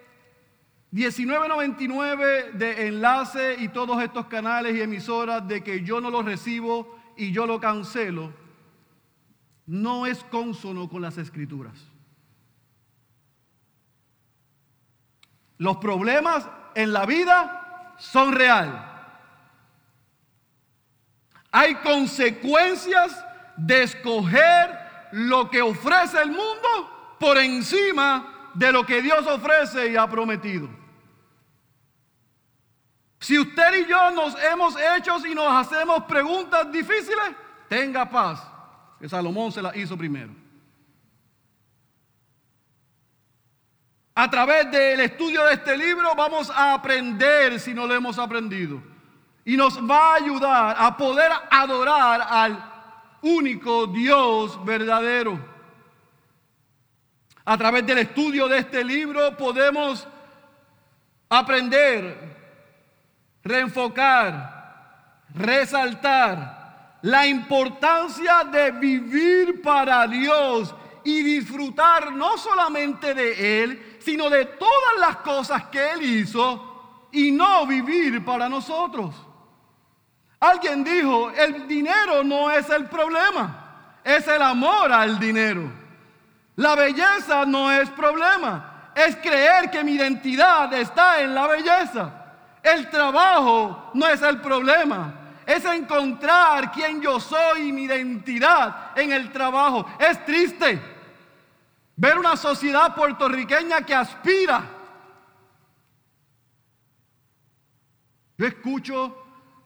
1999 0.94 2.52
de 2.54 2.88
enlace 2.88 3.56
y 3.58 3.70
todos 3.70 4.00
estos 4.04 4.28
canales 4.28 4.76
y 4.76 4.82
emisoras 4.82 5.48
de 5.48 5.64
que 5.64 5.82
yo 5.82 6.00
no 6.00 6.12
los 6.12 6.24
recibo 6.24 7.00
y 7.18 7.32
yo 7.32 7.48
lo 7.48 7.60
cancelo, 7.60 8.32
no 9.66 10.06
es 10.06 10.24
consono 10.26 10.88
con 10.88 11.02
las 11.02 11.18
escrituras. 11.18 11.74
Los 15.58 15.78
problemas 15.78 16.48
en 16.76 16.94
la 16.94 17.08
vida 17.08 17.96
son 17.98 18.32
reales. 18.32 18.80
Hay 21.52 21.74
consecuencias 21.76 23.26
de 23.58 23.82
escoger 23.82 24.78
lo 25.12 25.50
que 25.50 25.64
ofrece 25.64 26.22
el 26.22 26.30
mundo 26.30 27.16
por 27.20 27.40
encima 27.40 28.52
de 28.54 28.72
lo 28.72 28.86
que 28.86 29.02
Dios 29.02 29.26
ofrece 29.26 29.92
y 29.92 29.96
ha 29.96 30.08
prometido. 30.08 30.83
Si 33.24 33.40
usted 33.40 33.86
y 33.86 33.88
yo 33.88 34.12
nos 34.12 34.36
hemos 34.44 34.76
hecho 34.98 35.18
y 35.26 35.34
nos 35.34 35.48
hacemos 35.50 36.04
preguntas 36.04 36.70
difíciles, 36.70 37.32
tenga 37.70 38.10
paz, 38.10 38.44
que 39.00 39.08
Salomón 39.08 39.50
se 39.50 39.62
las 39.62 39.74
hizo 39.78 39.98
primero. 39.98 40.36
A 44.14 44.30
través 44.30 44.70
del 44.70 45.00
estudio 45.00 45.46
de 45.46 45.54
este 45.54 45.78
libro 45.78 46.14
vamos 46.16 46.50
a 46.50 46.74
aprender 46.74 47.62
si 47.62 47.74
no 47.74 47.88
lo 47.88 47.94
hemos 47.94 48.20
aprendido. 48.20 48.84
Y 49.46 49.56
nos 49.56 49.80
va 49.80 50.12
a 50.12 50.16
ayudar 50.16 50.76
a 50.78 50.98
poder 50.98 51.32
adorar 51.50 52.28
al 52.30 52.72
único 53.22 53.88
Dios 53.88 54.64
verdadero. 54.66 55.40
A 57.46 57.58
través 57.58 57.88
del 57.88 58.00
estudio 58.00 58.50
de 58.50 58.58
este 58.58 58.84
libro 58.84 59.38
podemos 59.38 60.06
aprender, 61.30 62.43
reenfocar, 63.44 65.26
resaltar 65.36 66.98
la 67.02 67.28
importancia 67.28 68.44
de 68.46 68.72
vivir 68.72 69.62
para 69.62 70.08
Dios 70.08 70.74
y 71.04 71.22
disfrutar 71.22 72.14
no 72.14 72.38
solamente 72.38 73.14
de 73.14 73.64
Él, 73.64 73.98
sino 74.00 74.30
de 74.30 74.46
todas 74.46 75.00
las 75.00 75.18
cosas 75.18 75.66
que 75.66 75.92
Él 75.92 76.02
hizo 76.02 77.10
y 77.12 77.32
no 77.32 77.66
vivir 77.68 78.24
para 78.24 78.48
nosotros. 78.48 79.14
Alguien 80.40 80.84
dijo, 80.84 81.30
el 81.32 81.68
dinero 81.68 82.24
no 82.24 82.50
es 82.52 82.70
el 82.70 82.86
problema, 82.86 84.00
es 84.04 84.28
el 84.28 84.42
amor 84.42 84.92
al 84.92 85.20
dinero. 85.20 85.72
La 86.56 86.76
belleza 86.76 87.46
no 87.46 87.72
es 87.72 87.90
problema, 87.90 88.92
es 88.96 89.16
creer 89.18 89.70
que 89.72 89.84
mi 89.84 89.94
identidad 89.94 90.74
está 90.74 91.22
en 91.22 91.34
la 91.34 91.48
belleza. 91.48 92.23
El 92.64 92.90
trabajo 92.90 93.92
no 93.94 94.08
es 94.08 94.22
el 94.22 94.40
problema, 94.40 95.14
es 95.46 95.66
encontrar 95.66 96.72
quién 96.72 97.02
yo 97.02 97.20
soy 97.20 97.68
y 97.68 97.72
mi 97.74 97.84
identidad 97.84 98.98
en 98.98 99.12
el 99.12 99.34
trabajo. 99.34 99.86
Es 100.00 100.24
triste 100.26 100.82
ver 101.98 102.18
una 102.18 102.38
sociedad 102.38 102.96
puertorriqueña 102.96 103.82
que 103.82 103.94
aspira. 103.94 104.64
Yo 108.38 108.48
escucho 108.48 109.18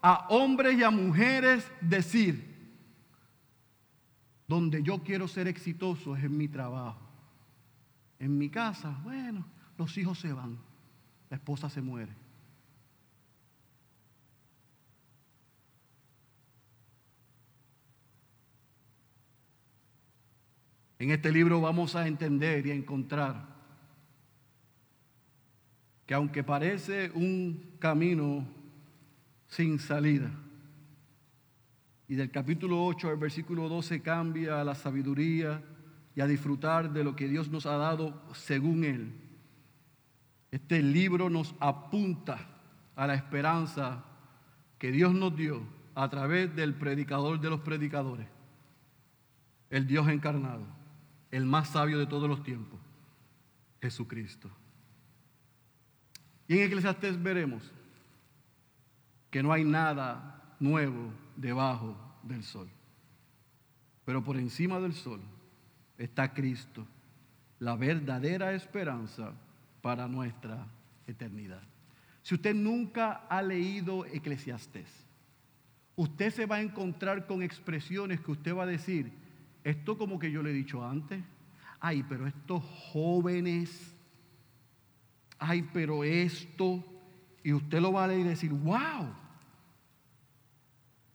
a 0.02 0.28
hombres 0.30 0.78
y 0.78 0.84
a 0.84 0.90
mujeres 0.90 1.72
decir, 1.80 2.48
donde 4.48 4.82
yo 4.82 5.04
quiero 5.04 5.28
ser 5.28 5.48
exitoso 5.48 6.16
es 6.16 6.24
en 6.24 6.36
mi 6.36 6.48
trabajo. 6.48 7.00
En 8.18 8.36
mi 8.38 8.50
casa, 8.50 8.98
bueno, 9.04 9.46
los 9.78 9.96
hijos 10.00 10.20
se 10.20 10.34
van, 10.34 10.58
la 11.30 11.38
esposa 11.38 11.70
se 11.70 11.82
muere. 11.82 12.27
En 21.00 21.12
este 21.12 21.32
libro 21.32 21.62
vamos 21.62 21.96
a 21.96 22.08
entender 22.08 22.66
y 22.66 22.72
a 22.72 22.76
encontrar 22.76 23.46
que 26.06 26.14
aunque 26.14 26.44
parece 26.44 27.12
un 27.14 27.76
camino 27.80 28.48
sin 29.48 29.78
salida, 29.78 30.32
y 32.08 32.16
del 32.16 32.32
capítulo 32.32 32.84
8 32.86 33.10
al 33.10 33.18
versículo 33.18 33.68
12 33.68 34.02
cambia 34.02 34.62
a 34.62 34.64
la 34.64 34.76
sabiduría 34.76 35.62
y 36.16 36.22
a 36.22 36.28
disfrutar 36.28 36.92
de 36.94 37.04
lo 37.04 37.16
que 37.16 37.28
Dios 37.28 37.50
nos 37.50 37.66
ha 37.66 37.76
dado 37.76 38.24
según 38.34 38.86
Él. 38.86 39.14
Este 40.50 40.82
libro 40.82 41.30
nos 41.30 41.54
apunta 41.60 42.40
a 42.96 43.06
la 43.06 43.14
esperanza 43.14 44.06
que 44.80 44.92
Dios 44.92 45.14
nos 45.14 45.36
dio 45.36 45.62
a 45.96 46.10
través 46.10 46.56
del 46.56 46.74
predicador 46.76 47.42
de 47.42 47.50
los 47.50 47.60
predicadores, 47.60 48.28
el 49.70 49.86
Dios 49.86 50.08
encarnado 50.08 50.77
el 51.32 51.46
más 51.46 51.70
sabio 51.70 52.00
de 52.00 52.06
todos 52.06 52.30
los 52.30 52.44
tiempos, 52.44 52.80
Jesucristo. 53.82 54.50
Y 56.48 56.58
en 56.58 56.64
Eclesiastés 56.64 57.22
veremos 57.22 57.72
que 59.30 59.44
no 59.44 59.52
hay 59.52 59.64
nada 59.64 60.56
nuevo 60.60 61.12
debajo 61.36 61.96
del 62.24 62.44
sol. 62.44 62.70
Pero 64.06 64.24
por 64.24 64.38
encima 64.38 64.80
del 64.80 64.94
sol 64.94 65.20
está 65.98 66.34
Cristo, 66.34 66.88
la 67.60 67.76
verdadera 67.76 68.54
esperanza 68.54 69.34
para 69.82 70.08
nuestra 70.08 70.66
eternidad. 71.08 71.62
Si 72.22 72.36
usted 72.36 72.56
nunca 72.56 73.26
ha 73.30 73.42
leído 73.42 74.06
Eclesiastés, 74.06 74.90
usted 75.96 76.32
se 76.32 76.46
va 76.46 76.58
a 76.58 76.62
encontrar 76.62 77.26
con 77.26 77.42
expresiones 77.42 78.22
que 78.22 78.32
usted 78.32 78.56
va 78.56 78.64
a 78.64 78.68
decir, 78.68 79.12
esto 79.68 79.98
como 79.98 80.18
que 80.18 80.32
yo 80.32 80.42
le 80.42 80.52
he 80.52 80.54
dicho 80.54 80.82
antes. 80.82 81.22
Ay, 81.82 82.02
pero 82.08 82.26
estos 82.26 82.64
jóvenes. 82.64 83.94
Ay, 85.38 85.68
pero 85.74 86.06
esto. 86.06 86.82
Y 87.44 87.52
usted 87.52 87.82
lo 87.82 87.92
va 87.92 88.06
a 88.06 88.08
leer 88.08 88.22
y 88.22 88.30
decir, 88.30 88.54
wow. 88.54 89.14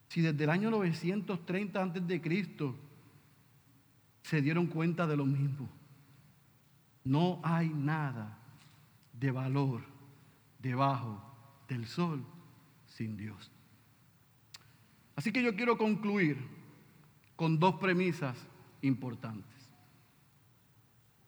Si 0.09 0.21
desde 0.21 0.45
el 0.45 0.51
año 0.51 0.71
930 0.71 1.83
antes 1.83 2.07
de 2.07 2.21
Cristo 2.21 2.77
se 4.23 4.43
dieron 4.43 4.67
cuenta 4.67 5.07
de 5.07 5.17
lo 5.17 5.25
mismo. 5.25 5.71
No 7.05 7.41
hay 7.43 7.71
nada 7.71 8.39
de 9.19 9.31
valor 9.31 9.81
debajo 10.59 11.23
del 11.69 11.87
sol 11.87 12.23
sin 12.87 13.17
Dios. 13.17 13.51
Así 15.17 15.33
que 15.33 15.43
yo 15.43 15.57
quiero 15.57 15.79
concluir 15.79 16.62
con 17.43 17.59
dos 17.59 17.75
premisas 17.75 18.37
importantes. 18.83 19.53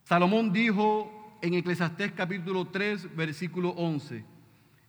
Salomón 0.05 0.53
dijo 0.53 1.37
en 1.43 1.55
Eclesiastés 1.55 2.13
capítulo 2.13 2.67
3, 2.69 3.17
versículo 3.17 3.71
11, 3.71 4.25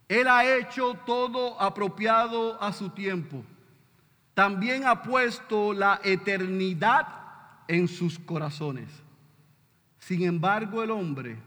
Él 0.08 0.28
ha 0.28 0.44
hecho 0.56 0.94
todo 1.04 1.60
apropiado 1.60 2.62
a 2.62 2.72
su 2.72 2.90
tiempo. 2.90 3.42
También 4.34 4.86
ha 4.86 5.02
puesto 5.02 5.72
la 5.72 6.00
eternidad 6.04 7.08
en 7.66 7.88
sus 7.88 8.20
corazones. 8.20 8.88
Sin 9.98 10.22
embargo, 10.22 10.80
el 10.84 10.92
hombre 10.92 11.38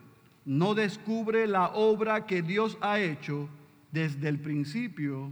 no 0.43 0.75
descubre 0.75 1.47
la 1.47 1.67
obra 1.67 2.25
que 2.25 2.41
Dios 2.41 2.77
ha 2.81 2.99
hecho 2.99 3.47
desde 3.93 4.27
el 4.27 4.41
principio 4.41 5.31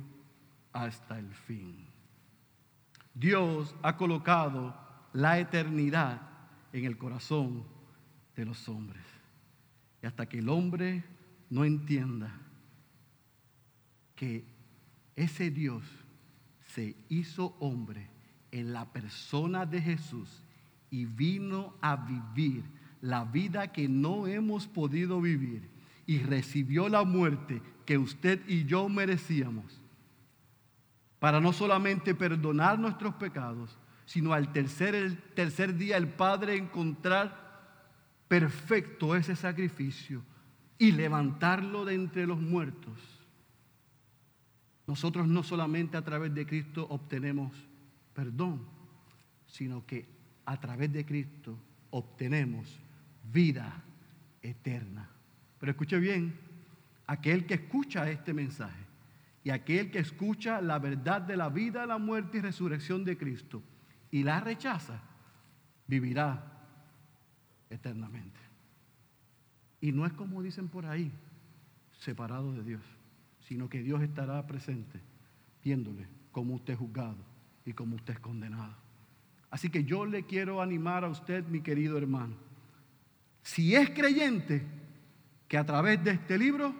hasta 0.72 1.20
el 1.20 1.34
fin. 1.34 1.87
Dios 3.20 3.76
ha 3.82 3.98
colocado 3.98 4.76
la 5.14 5.40
eternidad 5.40 6.22
en 6.72 6.86
el 6.86 6.98
corazón 6.98 7.64
de 8.36 8.46
los 8.46 8.70
hombres. 8.70 9.04
Y 10.04 10.06
hasta 10.06 10.28
que 10.28 10.40
el 10.40 10.50
hombre 10.50 11.04
no 11.50 11.66
entienda 11.66 12.32
que 14.16 14.46
ese 15.16 15.50
Dios 15.50 15.84
se 16.68 16.96
hizo 17.10 17.56
hombre 17.60 18.08
en 18.52 18.72
la 18.72 18.86
persona 18.86 19.66
de 19.66 19.82
Jesús 19.82 20.44
y 20.92 21.06
vino 21.06 21.74
a 21.82 21.96
vivir 21.96 22.64
la 23.02 23.24
vida 23.24 23.72
que 23.72 23.88
no 23.88 24.28
hemos 24.28 24.68
podido 24.68 25.22
vivir 25.22 25.68
y 26.06 26.20
recibió 26.20 26.88
la 26.88 27.04
muerte 27.04 27.62
que 27.86 27.98
usted 27.98 28.48
y 28.48 28.66
yo 28.66 28.88
merecíamos 28.90 29.82
para 31.20 31.40
no 31.40 31.54
solamente 31.54 32.14
perdonar 32.14 32.78
nuestros 32.78 33.16
pecados, 33.16 33.78
sino 34.06 34.34
al 34.34 34.52
tercer, 34.54 34.96
el 34.96 35.18
tercer 35.34 35.76
día 35.76 35.98
el 35.98 36.08
Padre 36.08 36.56
encontrar 36.56 37.48
perfecto 38.28 39.16
ese 39.16 39.36
sacrificio 39.36 40.24
y 40.78 40.92
levantarlo 40.92 41.86
de 41.86 41.96
entre 41.96 42.28
los 42.28 42.40
muertos. 42.40 43.00
Nosotros 44.86 45.28
no 45.28 45.44
solamente 45.44 45.98
a 45.98 46.04
través 46.04 46.34
de 46.34 46.46
Cristo 46.46 46.88
obtenemos 46.90 47.52
perdón, 48.14 48.66
sino 49.46 49.86
que 49.86 50.08
a 50.46 50.60
través 50.60 50.92
de 50.92 51.06
Cristo 51.06 51.58
obtenemos 51.92 52.80
vida 53.32 53.84
eterna. 54.42 55.10
Pero 55.60 55.72
escuche 55.72 56.00
bien, 56.00 56.36
aquel 57.06 57.46
que 57.46 57.56
escucha 57.56 58.10
este 58.10 58.34
mensaje 58.34 58.87
y 59.48 59.50
aquel 59.50 59.90
que 59.92 60.00
escucha 60.00 60.60
la 60.60 60.78
verdad 60.78 61.22
de 61.22 61.38
la 61.38 61.48
vida, 61.48 61.86
la 61.86 61.98
muerte 61.98 62.40
y 62.40 62.42
resurrección 62.42 63.06
de 63.06 63.18
Cristo 63.18 63.64
y 64.12 64.24
la 64.24 64.42
rechaza, 64.42 65.00
vivirá 65.88 66.44
eternamente. 67.70 68.42
Y 69.80 69.94
no 69.94 70.06
es 70.06 70.12
como 70.12 70.44
dicen 70.44 70.68
por 70.68 70.86
ahí, 70.86 71.14
separado 71.98 72.52
de 72.52 72.62
Dios, 72.62 72.82
sino 73.40 73.70
que 73.70 73.82
Dios 73.82 74.02
estará 74.02 74.46
presente 74.46 75.00
viéndole 75.64 76.10
como 76.34 76.56
usted 76.56 76.74
es 76.74 76.80
juzgado 76.80 77.24
y 77.64 77.72
como 77.72 77.96
usted 77.96 78.16
es 78.16 78.20
condenado. 78.20 78.76
Así 79.50 79.70
que 79.70 79.86
yo 79.86 80.06
le 80.06 80.24
quiero 80.24 80.62
animar 80.62 81.06
a 81.06 81.08
usted, 81.08 81.48
mi 81.48 81.62
querido 81.62 81.98
hermano, 81.98 82.36
si 83.44 83.76
es 83.76 83.92
creyente, 83.92 84.62
que 85.48 85.58
a 85.58 85.66
través 85.66 86.04
de 86.04 86.12
este 86.12 86.38
libro 86.38 86.76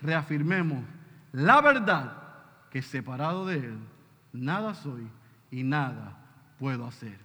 reafirmemos 0.00 0.84
la 1.32 1.60
verdad 1.60 2.18
que 2.70 2.82
separado 2.82 3.46
de 3.46 3.56
Él, 3.56 3.78
nada 4.32 4.74
soy 4.74 5.06
y 5.50 5.62
nada 5.62 6.18
puedo 6.58 6.86
hacer. 6.86 7.18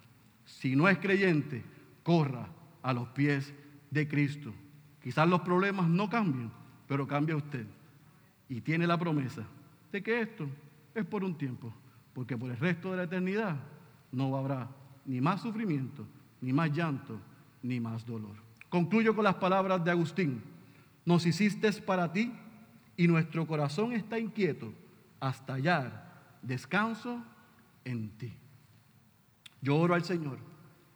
Si 0.45 0.75
no 0.75 0.87
es 0.89 0.97
creyente, 0.97 1.63
corra 2.03 2.47
a 2.81 2.93
los 2.93 3.07
pies 3.09 3.53
de 3.91 4.07
Cristo. 4.07 4.53
Quizás 5.01 5.27
los 5.27 5.41
problemas 5.41 5.87
no 5.87 6.09
cambien, 6.09 6.51
pero 6.87 7.07
cambia 7.07 7.35
usted. 7.35 7.65
Y 8.49 8.61
tiene 8.61 8.87
la 8.87 8.97
promesa 8.97 9.43
de 9.91 10.01
que 10.01 10.21
esto 10.21 10.47
es 10.95 11.05
por 11.05 11.23
un 11.23 11.37
tiempo, 11.37 11.73
porque 12.13 12.37
por 12.37 12.49
el 12.49 12.57
resto 12.57 12.91
de 12.91 12.97
la 12.97 13.03
eternidad 13.03 13.57
no 14.11 14.35
habrá 14.35 14.67
ni 15.05 15.21
más 15.21 15.41
sufrimiento, 15.41 16.05
ni 16.41 16.53
más 16.53 16.71
llanto, 16.71 17.19
ni 17.61 17.79
más 17.79 18.05
dolor. 18.05 18.35
Concluyo 18.69 19.15
con 19.15 19.23
las 19.23 19.35
palabras 19.35 19.83
de 19.83 19.91
Agustín. 19.91 20.41
Nos 21.05 21.25
hiciste 21.25 21.71
para 21.73 22.11
ti 22.11 22.33
y 22.97 23.07
nuestro 23.07 23.45
corazón 23.47 23.93
está 23.93 24.19
inquieto 24.19 24.73
hasta 25.19 25.53
hallar 25.53 26.07
descanso 26.41 27.23
en 27.85 28.09
ti. 28.17 28.33
Yo 29.61 29.77
oro 29.77 29.93
al 29.93 30.03
Señor 30.03 30.39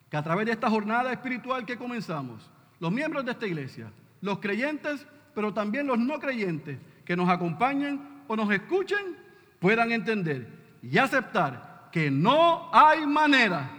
que 0.09 0.17
a 0.17 0.23
través 0.23 0.45
de 0.45 0.51
esta 0.51 0.69
jornada 0.69 1.11
espiritual 1.13 1.65
que 1.65 1.77
comenzamos, 1.77 2.51
los 2.79 2.91
miembros 2.91 3.23
de 3.23 3.31
esta 3.31 3.47
iglesia, 3.47 3.91
los 4.19 4.39
creyentes, 4.39 5.07
pero 5.33 5.53
también 5.53 5.87
los 5.87 5.97
no 5.97 6.19
creyentes 6.19 6.79
que 7.05 7.15
nos 7.15 7.29
acompañen 7.29 8.23
o 8.27 8.35
nos 8.35 8.51
escuchen, 8.51 9.15
puedan 9.59 9.91
entender 9.91 10.47
y 10.81 10.97
aceptar 10.97 11.89
que 11.91 12.09
no 12.09 12.69
hay 12.73 13.05
manera 13.05 13.69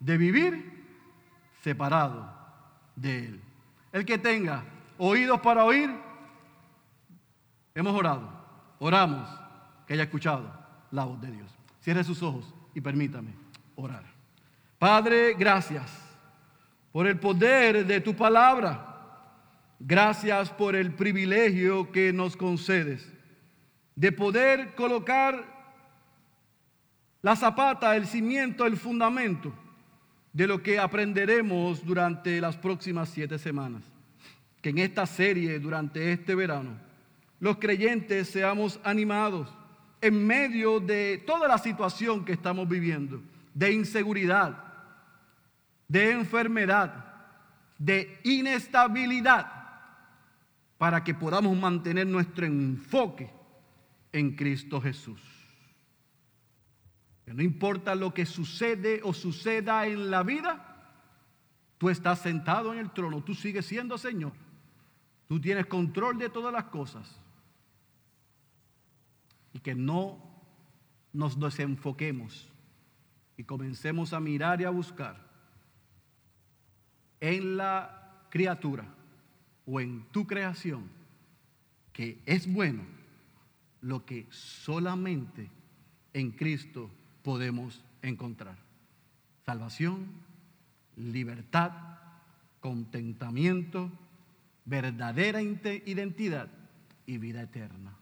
de 0.00 0.16
vivir 0.18 0.84
separado 1.62 2.30
de 2.94 3.26
Él. 3.26 3.40
El 3.92 4.04
que 4.04 4.18
tenga 4.18 4.64
oídos 4.98 5.40
para 5.40 5.64
oír, 5.64 5.90
hemos 7.76 7.94
orado, 7.94 8.28
oramos, 8.80 9.28
que 9.86 9.94
haya 9.94 10.04
escuchado 10.04 10.50
la 10.90 11.04
voz 11.04 11.20
de 11.20 11.30
Dios. 11.30 11.50
Cierre 11.80 12.02
sus 12.02 12.22
ojos 12.22 12.52
y 12.74 12.80
permítame 12.80 13.30
orar. 13.76 14.02
Padre, 14.78 15.34
gracias 15.34 15.92
por 16.90 17.06
el 17.06 17.20
poder 17.20 17.86
de 17.86 18.00
tu 18.00 18.16
palabra. 18.16 18.94
Gracias 19.78 20.50
por 20.50 20.74
el 20.74 20.94
privilegio 20.94 21.92
que 21.92 22.12
nos 22.12 22.36
concedes 22.36 23.12
de 23.94 24.10
poder 24.10 24.74
colocar 24.74 25.54
la 27.22 27.36
zapata, 27.36 27.96
el 27.96 28.06
cimiento, 28.06 28.66
el 28.66 28.76
fundamento 28.76 29.52
de 30.32 30.46
lo 30.46 30.62
que 30.62 30.78
aprenderemos 30.78 31.84
durante 31.84 32.40
las 32.40 32.56
próximas 32.56 33.08
siete 33.08 33.38
semanas. 33.38 33.82
Que 34.62 34.70
en 34.70 34.78
esta 34.78 35.06
serie, 35.06 35.58
durante 35.58 36.12
este 36.12 36.34
verano, 36.34 36.78
los 37.38 37.58
creyentes 37.58 38.28
seamos 38.28 38.80
animados 38.82 39.52
en 40.00 40.26
medio 40.26 40.80
de 40.80 41.22
toda 41.26 41.48
la 41.48 41.58
situación 41.58 42.24
que 42.24 42.32
estamos 42.32 42.68
viviendo, 42.68 43.20
de 43.54 43.72
inseguridad, 43.72 44.64
de 45.88 46.12
enfermedad, 46.12 47.14
de 47.78 48.20
inestabilidad, 48.24 49.52
para 50.78 51.02
que 51.02 51.14
podamos 51.14 51.56
mantener 51.56 52.06
nuestro 52.06 52.46
enfoque 52.46 53.30
en 54.12 54.36
Cristo 54.36 54.80
Jesús. 54.80 55.20
Que 57.24 57.34
no 57.34 57.42
importa 57.42 57.94
lo 57.94 58.14
que 58.14 58.26
sucede 58.26 59.00
o 59.02 59.12
suceda 59.12 59.86
en 59.86 60.10
la 60.10 60.22
vida, 60.22 60.76
tú 61.78 61.90
estás 61.90 62.20
sentado 62.20 62.72
en 62.72 62.78
el 62.78 62.90
trono, 62.90 63.22
tú 63.22 63.34
sigues 63.34 63.66
siendo 63.66 63.98
Señor. 63.98 64.32
Tú 65.28 65.40
tienes 65.40 65.66
control 65.66 66.18
de 66.18 66.28
todas 66.28 66.52
las 66.52 66.64
cosas. 66.64 67.20
Y 69.56 69.60
que 69.60 69.74
no 69.74 70.18
nos 71.14 71.40
desenfoquemos 71.40 72.46
y 73.38 73.44
comencemos 73.44 74.12
a 74.12 74.20
mirar 74.20 74.60
y 74.60 74.64
a 74.64 74.70
buscar 74.70 75.16
en 77.20 77.56
la 77.56 78.26
criatura 78.28 78.84
o 79.64 79.80
en 79.80 80.04
tu 80.12 80.26
creación 80.26 80.90
que 81.94 82.20
es 82.26 82.52
bueno 82.52 82.82
lo 83.80 84.04
que 84.04 84.26
solamente 84.28 85.48
en 86.12 86.32
Cristo 86.32 86.90
podemos 87.22 87.82
encontrar. 88.02 88.58
Salvación, 89.46 90.06
libertad, 90.96 91.72
contentamiento, 92.60 93.90
verdadera 94.66 95.40
identidad 95.40 96.50
y 97.06 97.16
vida 97.16 97.40
eterna. 97.40 97.96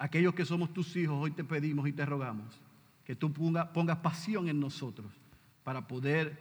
Aquellos 0.00 0.32
que 0.32 0.46
somos 0.46 0.72
tus 0.72 0.96
hijos, 0.96 1.14
hoy 1.20 1.30
te 1.30 1.44
pedimos 1.44 1.86
y 1.86 1.92
te 1.92 2.06
rogamos 2.06 2.58
que 3.04 3.14
tú 3.14 3.30
pongas 3.30 3.98
pasión 3.98 4.48
en 4.48 4.58
nosotros 4.58 5.12
para 5.62 5.86
poder 5.86 6.38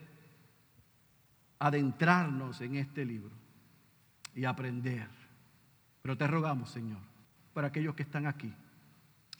adentrarnos 1.59 2.61
en 2.61 2.77
este 2.77 3.03
libro 3.03 3.31
y 4.33 4.45
aprender. 4.45 5.09
Pero 6.01 6.17
te 6.17 6.25
rogamos, 6.25 6.69
Señor, 6.69 7.01
para 7.53 7.67
aquellos 7.67 7.95
que 7.95 8.03
están 8.03 8.27
aquí, 8.27 8.53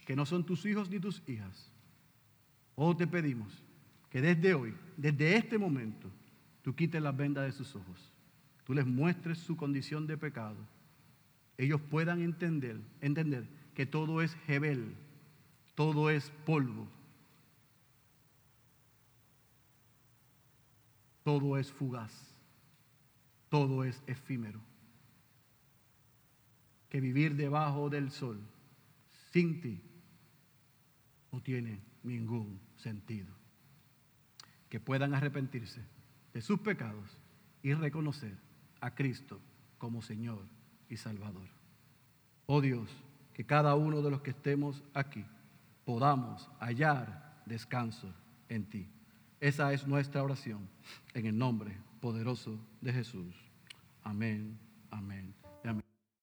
que 0.05 0.17
no 0.17 0.25
son 0.25 0.43
tus 0.43 0.65
hijos 0.65 0.89
ni 0.89 0.99
tus 0.99 1.23
hijas, 1.25 1.71
Oh, 2.75 2.95
te 2.95 3.07
pedimos 3.07 3.63
que 4.09 4.21
desde 4.21 4.53
hoy, 4.53 4.73
desde 4.97 5.37
este 5.37 5.57
momento, 5.57 6.09
tú 6.61 6.75
quites 6.75 7.01
las 7.01 7.15
vendas 7.15 7.45
de 7.45 7.53
sus 7.53 7.73
ojos, 7.73 8.11
tú 8.65 8.73
les 8.73 8.85
muestres 8.85 9.37
su 9.37 9.55
condición 9.55 10.07
de 10.07 10.17
pecado, 10.17 10.57
ellos 11.57 11.79
puedan 11.89 12.21
entender, 12.21 12.81
entender 12.99 13.58
que 13.79 13.85
todo 13.85 14.21
es 14.21 14.35
Jebel, 14.45 14.93
todo 15.73 16.09
es 16.09 16.31
polvo, 16.45 16.85
todo 21.23 21.57
es 21.57 21.71
fugaz, 21.71 22.11
todo 23.47 23.85
es 23.85 24.03
efímero. 24.05 24.59
Que 26.89 26.99
vivir 26.99 27.37
debajo 27.37 27.89
del 27.89 28.11
sol 28.11 28.45
sin 29.31 29.61
ti 29.61 29.81
no 31.31 31.41
tiene 31.41 31.79
ningún 32.03 32.59
sentido. 32.75 33.33
Que 34.67 34.81
puedan 34.81 35.13
arrepentirse 35.13 35.85
de 36.33 36.41
sus 36.41 36.59
pecados 36.59 37.17
y 37.63 37.73
reconocer 37.75 38.37
a 38.81 38.93
Cristo 38.93 39.39
como 39.77 40.01
Señor 40.01 40.43
y 40.89 40.97
Salvador. 40.97 41.47
Oh 42.45 42.59
Dios, 42.59 42.89
que 43.39 43.45
cada 43.45 43.73
uno 43.73 44.01
de 44.01 44.11
los 44.11 44.21
que 44.21 44.31
estemos 44.31 44.83
aquí 44.93 45.23
podamos 45.85 46.49
hallar 46.59 47.41
descanso 47.45 48.13
en 48.49 48.65
ti. 48.65 48.85
Esa 49.39 49.71
es 49.71 49.87
nuestra 49.87 50.21
oración 50.21 50.67
en 51.13 51.25
el 51.25 51.37
nombre 51.37 51.77
poderoso 52.01 52.59
de 52.81 52.91
Jesús. 52.91 53.33
Amén, 54.03 54.59
amén. 54.91 55.33